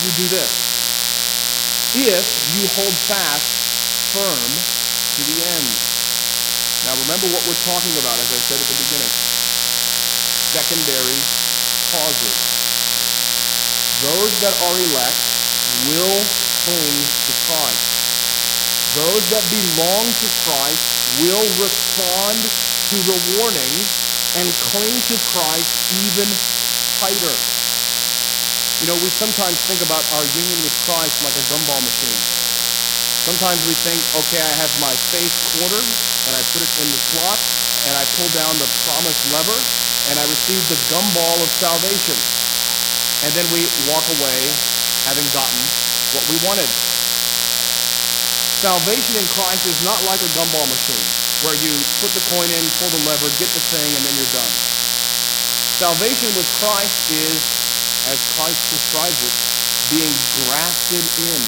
[0.00, 0.48] you do this.
[1.92, 2.24] If
[2.56, 3.44] you hold fast
[4.16, 5.68] firm to the end.
[6.88, 9.12] Now remember what we're talking about, as I said at the beginning.
[10.56, 11.20] Secondary
[11.92, 12.36] causes.
[14.00, 15.20] Those that are elect
[15.92, 16.20] will
[16.64, 16.96] cling
[17.28, 17.93] to Christ.
[18.94, 20.86] Those that belong to Christ
[21.18, 23.74] will respond to the warning
[24.38, 25.74] and cling to Christ
[26.06, 26.30] even
[27.02, 27.34] tighter.
[28.78, 32.22] You know, we sometimes think about our union with Christ like a gumball machine.
[33.26, 35.88] Sometimes we think, okay, I have my faith quartered,
[36.30, 37.42] and I put it in the slot,
[37.90, 39.58] and I pull down the promise lever,
[40.06, 42.14] and I receive the gumball of salvation.
[43.26, 44.38] And then we walk away
[45.02, 45.62] having gotten
[46.14, 46.70] what we wanted.
[48.64, 51.04] Salvation in Christ is not like a gumball machine,
[51.44, 54.32] where you put the coin in, pull the lever, get the thing, and then you're
[54.32, 54.54] done.
[55.76, 57.36] Salvation with Christ is
[58.08, 59.36] as Christ describes it,
[59.92, 60.16] being
[60.48, 61.40] grafted in,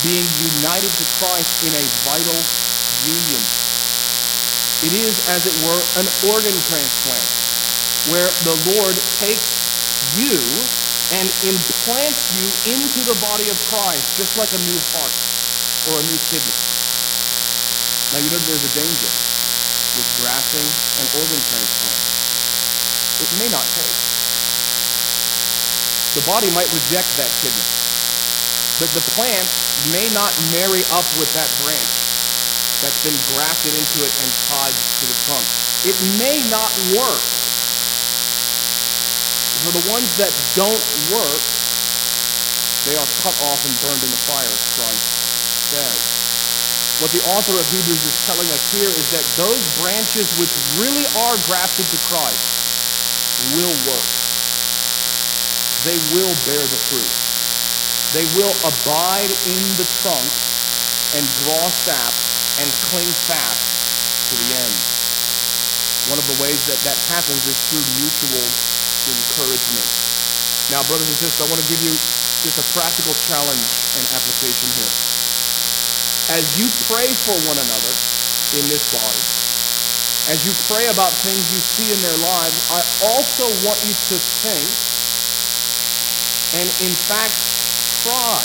[0.00, 0.24] being
[0.64, 2.40] united to Christ in a vital
[3.04, 3.44] union.
[4.80, 7.28] It is, as it were, an organ transplant,
[8.08, 9.60] where the Lord takes
[10.16, 10.40] you
[11.20, 15.29] and implants you into the body of Christ, just like a new heart
[15.88, 16.56] or a new kidney.
[18.12, 19.10] Now, you know there's a danger
[19.96, 20.66] with grafting
[21.00, 22.02] and organ transplant.
[23.24, 24.10] It may not take
[26.14, 27.62] the body might reject that kidney.
[28.82, 29.46] But the plant
[29.94, 31.94] may not marry up with that branch
[32.82, 35.46] that's been grafted into it and tied to the trunk.
[35.86, 37.22] It may not work.
[39.62, 40.82] For the ones that don't
[41.14, 41.42] work,
[42.88, 45.19] they are cut off and burned in the fire, Christ
[45.70, 45.98] says.
[46.98, 51.06] What the author of Hebrews is telling us here is that those branches which really
[51.16, 52.44] are grafted to Christ
[53.56, 54.20] will work
[55.84, 57.08] they will bear the fruit.
[58.12, 60.28] They will abide in the trunk
[61.16, 62.12] and draw sap
[62.60, 63.64] and cling fast
[64.28, 64.76] to the end.
[66.12, 68.44] One of the ways that that happens is through mutual
[69.08, 69.88] encouragement.
[70.68, 71.96] Now, brothers and sisters, I want to give you
[72.44, 75.09] just a practical challenge and application here.
[76.30, 77.92] As you pray for one another
[78.54, 79.22] in this body,
[80.30, 84.16] as you pray about things you see in their lives, I also want you to
[84.46, 84.62] think
[86.54, 87.34] and in fact
[88.06, 88.42] try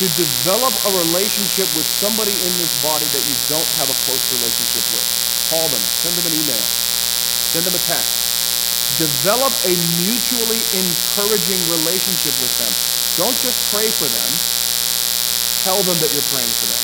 [0.00, 4.24] to develop a relationship with somebody in this body that you don't have a close
[4.40, 5.04] relationship with.
[5.52, 6.64] Call them, send them an email,
[7.52, 8.24] send them a text.
[8.96, 12.72] Develop a mutually encouraging relationship with them.
[13.20, 14.32] Don't just pray for them,
[15.62, 16.82] tell them that you're praying for them.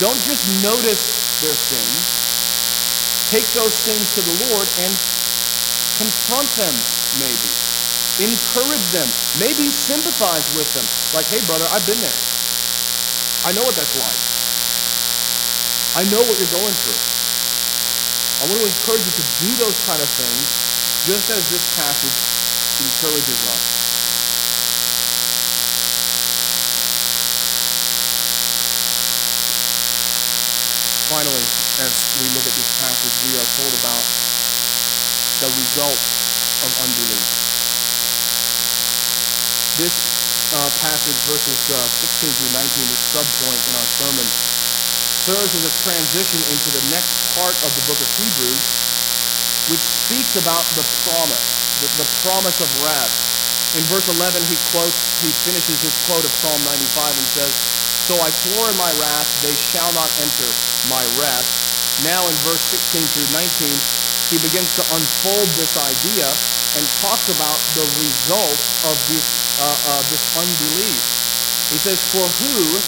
[0.00, 2.00] Don't just notice their sins,
[3.32, 4.92] take those sins to the Lord and
[5.96, 6.76] confront them,
[7.18, 7.50] maybe.
[8.20, 9.08] Encourage them.
[9.40, 10.84] Maybe sympathize with them.
[11.16, 12.20] Like, hey, brother, I've been there.
[13.48, 14.20] I know what that's like.
[15.96, 17.00] I know what you're going through.
[18.40, 20.44] I want to encourage you to do those kind of things,
[21.08, 22.12] just as this passage
[22.84, 23.71] encourages us.
[31.12, 31.44] Finally,
[31.84, 31.92] as
[32.24, 34.00] we look at this passage, we are told about
[35.44, 36.00] the result
[36.64, 37.28] of unbelief.
[39.76, 39.92] This
[40.56, 41.84] uh, passage, verses uh,
[42.16, 44.24] 16 through 19, this subpoint in our sermon,
[45.28, 48.64] serves as a transition into the next part of the book of Hebrews,
[49.68, 51.44] which speaks about the promise,
[51.84, 53.20] the, the promise of rest.
[53.76, 57.52] In verse 11, he quotes, he finishes his quote of Psalm 95 and says,
[58.08, 62.02] So I swore in my wrath, they shall not enter my rest.
[62.02, 63.70] Now in verse 16 through 19,
[64.32, 66.26] he begins to unfold this idea
[66.78, 68.56] and talks about the result
[68.88, 69.28] of this,
[69.60, 71.02] uh, uh, this unbelief.
[71.68, 72.80] He says, For who,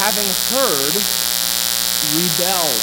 [0.00, 0.94] having heard,
[2.16, 2.80] rebelled.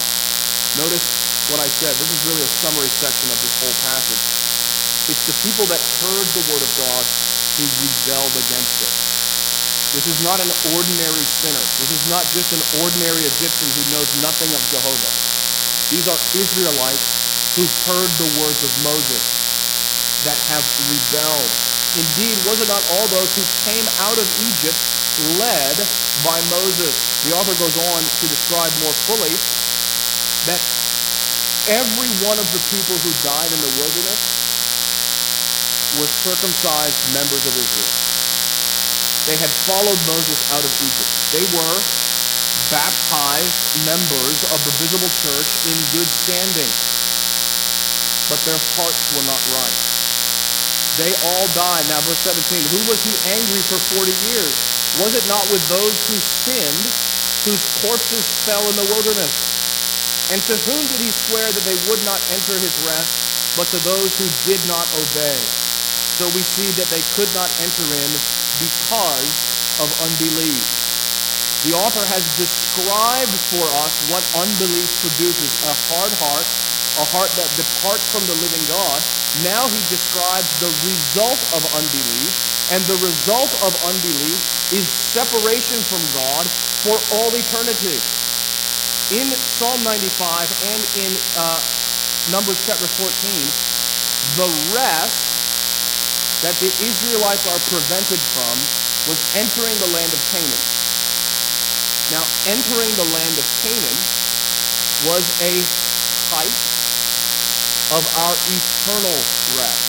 [0.77, 1.05] Notice
[1.49, 1.95] what I said.
[1.97, 4.21] This is really a summary section of this whole passage.
[5.09, 7.03] It's the people that heard the word of God
[7.57, 8.96] who rebelled against it.
[9.95, 11.63] This is not an ordinary sinner.
[11.79, 15.11] This is not just an ordinary Egyptian who knows nothing of Jehovah.
[15.87, 17.07] These are Israelites
[17.55, 19.23] who heard the words of Moses
[20.27, 21.51] that have rebelled.
[21.95, 24.77] Indeed, was it not all those who came out of Egypt
[25.39, 25.79] led
[26.21, 26.91] by Moses?
[27.23, 29.31] The author goes on to describe more fully
[30.51, 30.59] that
[31.71, 34.19] every one of the people who died in the wilderness
[35.95, 38.06] were circumcised members of Israel.
[39.27, 41.11] They had followed Moses out of Egypt.
[41.35, 41.75] They were
[42.71, 46.71] baptized members of the visible church in good standing.
[48.31, 49.77] But their hearts were not right.
[50.95, 51.83] They all died.
[51.91, 54.55] Now, verse 17 Who was he angry for 40 years?
[55.03, 56.87] Was it not with those who sinned,
[57.43, 59.35] whose corpses fell in the wilderness?
[60.31, 63.11] And to whom did he swear that they would not enter his rest,
[63.59, 65.35] but to those who did not obey?
[66.15, 68.11] So we see that they could not enter in
[68.59, 69.31] because
[69.79, 70.61] of unbelief.
[71.65, 76.45] The author has described for us what unbelief produces a hard heart,
[77.01, 79.01] a heart that departs from the living God.
[79.41, 82.29] Now he describes the result of unbelief,
[82.69, 84.37] and the result of unbelief
[84.71, 86.45] is separation from God
[86.85, 87.97] for all eternity.
[89.09, 91.57] In Psalm 95 and in uh,
[92.29, 93.49] Numbers chapter 14,
[94.35, 95.26] the rest
[96.45, 98.55] that the Israelites are prevented from
[99.09, 100.63] was entering the land of Canaan.
[102.13, 103.99] Now, entering the land of Canaan
[105.07, 105.59] was a
[106.29, 106.57] type
[107.95, 109.17] of our eternal
[109.55, 109.87] rest.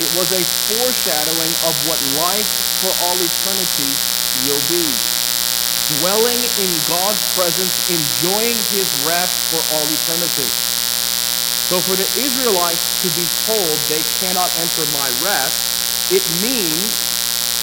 [0.00, 0.42] It was a
[0.72, 2.48] foreshadowing of what life
[2.80, 3.92] for all eternity
[4.48, 4.84] will be.
[6.00, 10.48] Dwelling in God's presence, enjoying his rest for all eternity.
[11.68, 15.58] So for the Israelites to be told they cannot enter my rest,
[16.14, 16.94] it means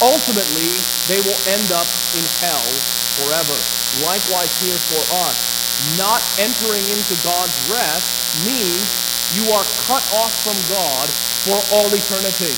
[0.04, 0.76] ultimately
[1.08, 2.68] they will end up in hell
[3.20, 3.56] forever.
[4.04, 5.40] Likewise here for us,
[5.98, 8.08] not entering into God's rest
[8.46, 8.84] means
[9.34, 11.08] you are cut off from God
[11.48, 12.54] for all eternity.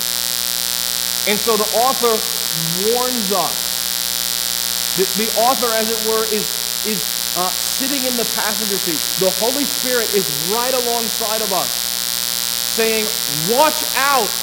[1.29, 2.17] And so the author
[2.89, 3.71] warns us.
[4.97, 6.49] The, the author, as it were, is,
[6.85, 7.05] is
[7.37, 8.99] uh, sitting in the passenger seat.
[9.23, 11.69] The Holy Spirit is right alongside of us,
[12.81, 13.05] saying,
[13.53, 14.33] Watch out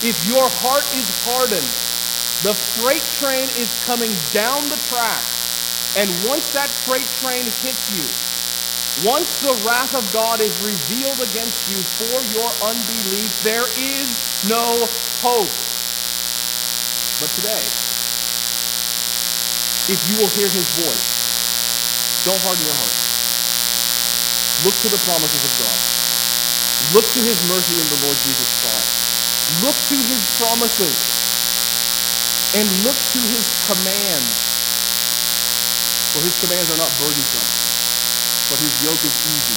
[0.00, 1.68] if your heart is hardened.
[2.40, 5.20] The freight train is coming down the track.
[6.00, 8.08] And once that freight train hits you,
[9.04, 14.08] once the wrath of God is revealed against you for your unbelief, there is
[14.48, 14.88] no
[15.20, 15.52] hope.
[17.20, 17.60] But today,
[19.92, 21.04] if you will hear his voice,
[22.24, 22.96] don't harden your heart.
[24.64, 25.91] Look to the promises of God.
[26.92, 28.92] Look to his mercy in the Lord Jesus Christ.
[29.64, 30.92] Look to his promises.
[32.52, 34.36] And look to his commands.
[36.12, 37.48] For his commands are not burdensome,
[38.52, 39.56] but his yoke is easy,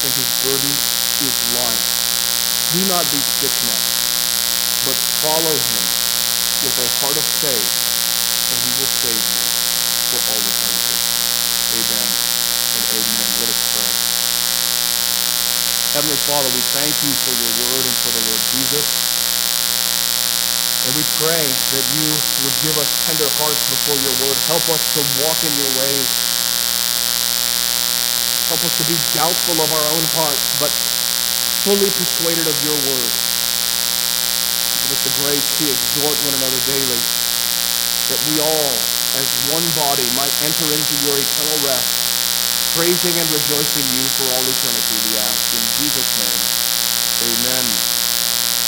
[0.00, 0.72] and his burden
[1.20, 1.84] is light.
[2.72, 3.92] Do not be stiff-necked,
[4.88, 5.84] but follow him
[6.64, 7.68] with a heart of faith,
[8.48, 9.44] and he will save you
[10.08, 10.96] for all eternity.
[11.76, 12.08] Amen
[12.72, 13.28] and amen.
[13.44, 13.92] Let us pray.
[15.92, 18.86] Heavenly Father, we thank you for your word and for the Lord Jesus.
[20.88, 22.08] And we pray that you
[22.42, 24.32] would give us tender hearts before your word.
[24.48, 26.08] Help us to walk in your ways.
[28.48, 30.72] Help us to be doubtful of our own hearts, but
[31.68, 33.12] fully persuaded of your word.
[34.82, 37.00] Give us the grace to exhort one another daily,
[38.08, 38.74] that we all,
[39.20, 42.01] as one body, might enter into your eternal rest,
[42.74, 45.44] praising and rejoicing you for all eternity, we ask.
[45.52, 46.40] In Jesus' name,
[47.28, 48.01] amen.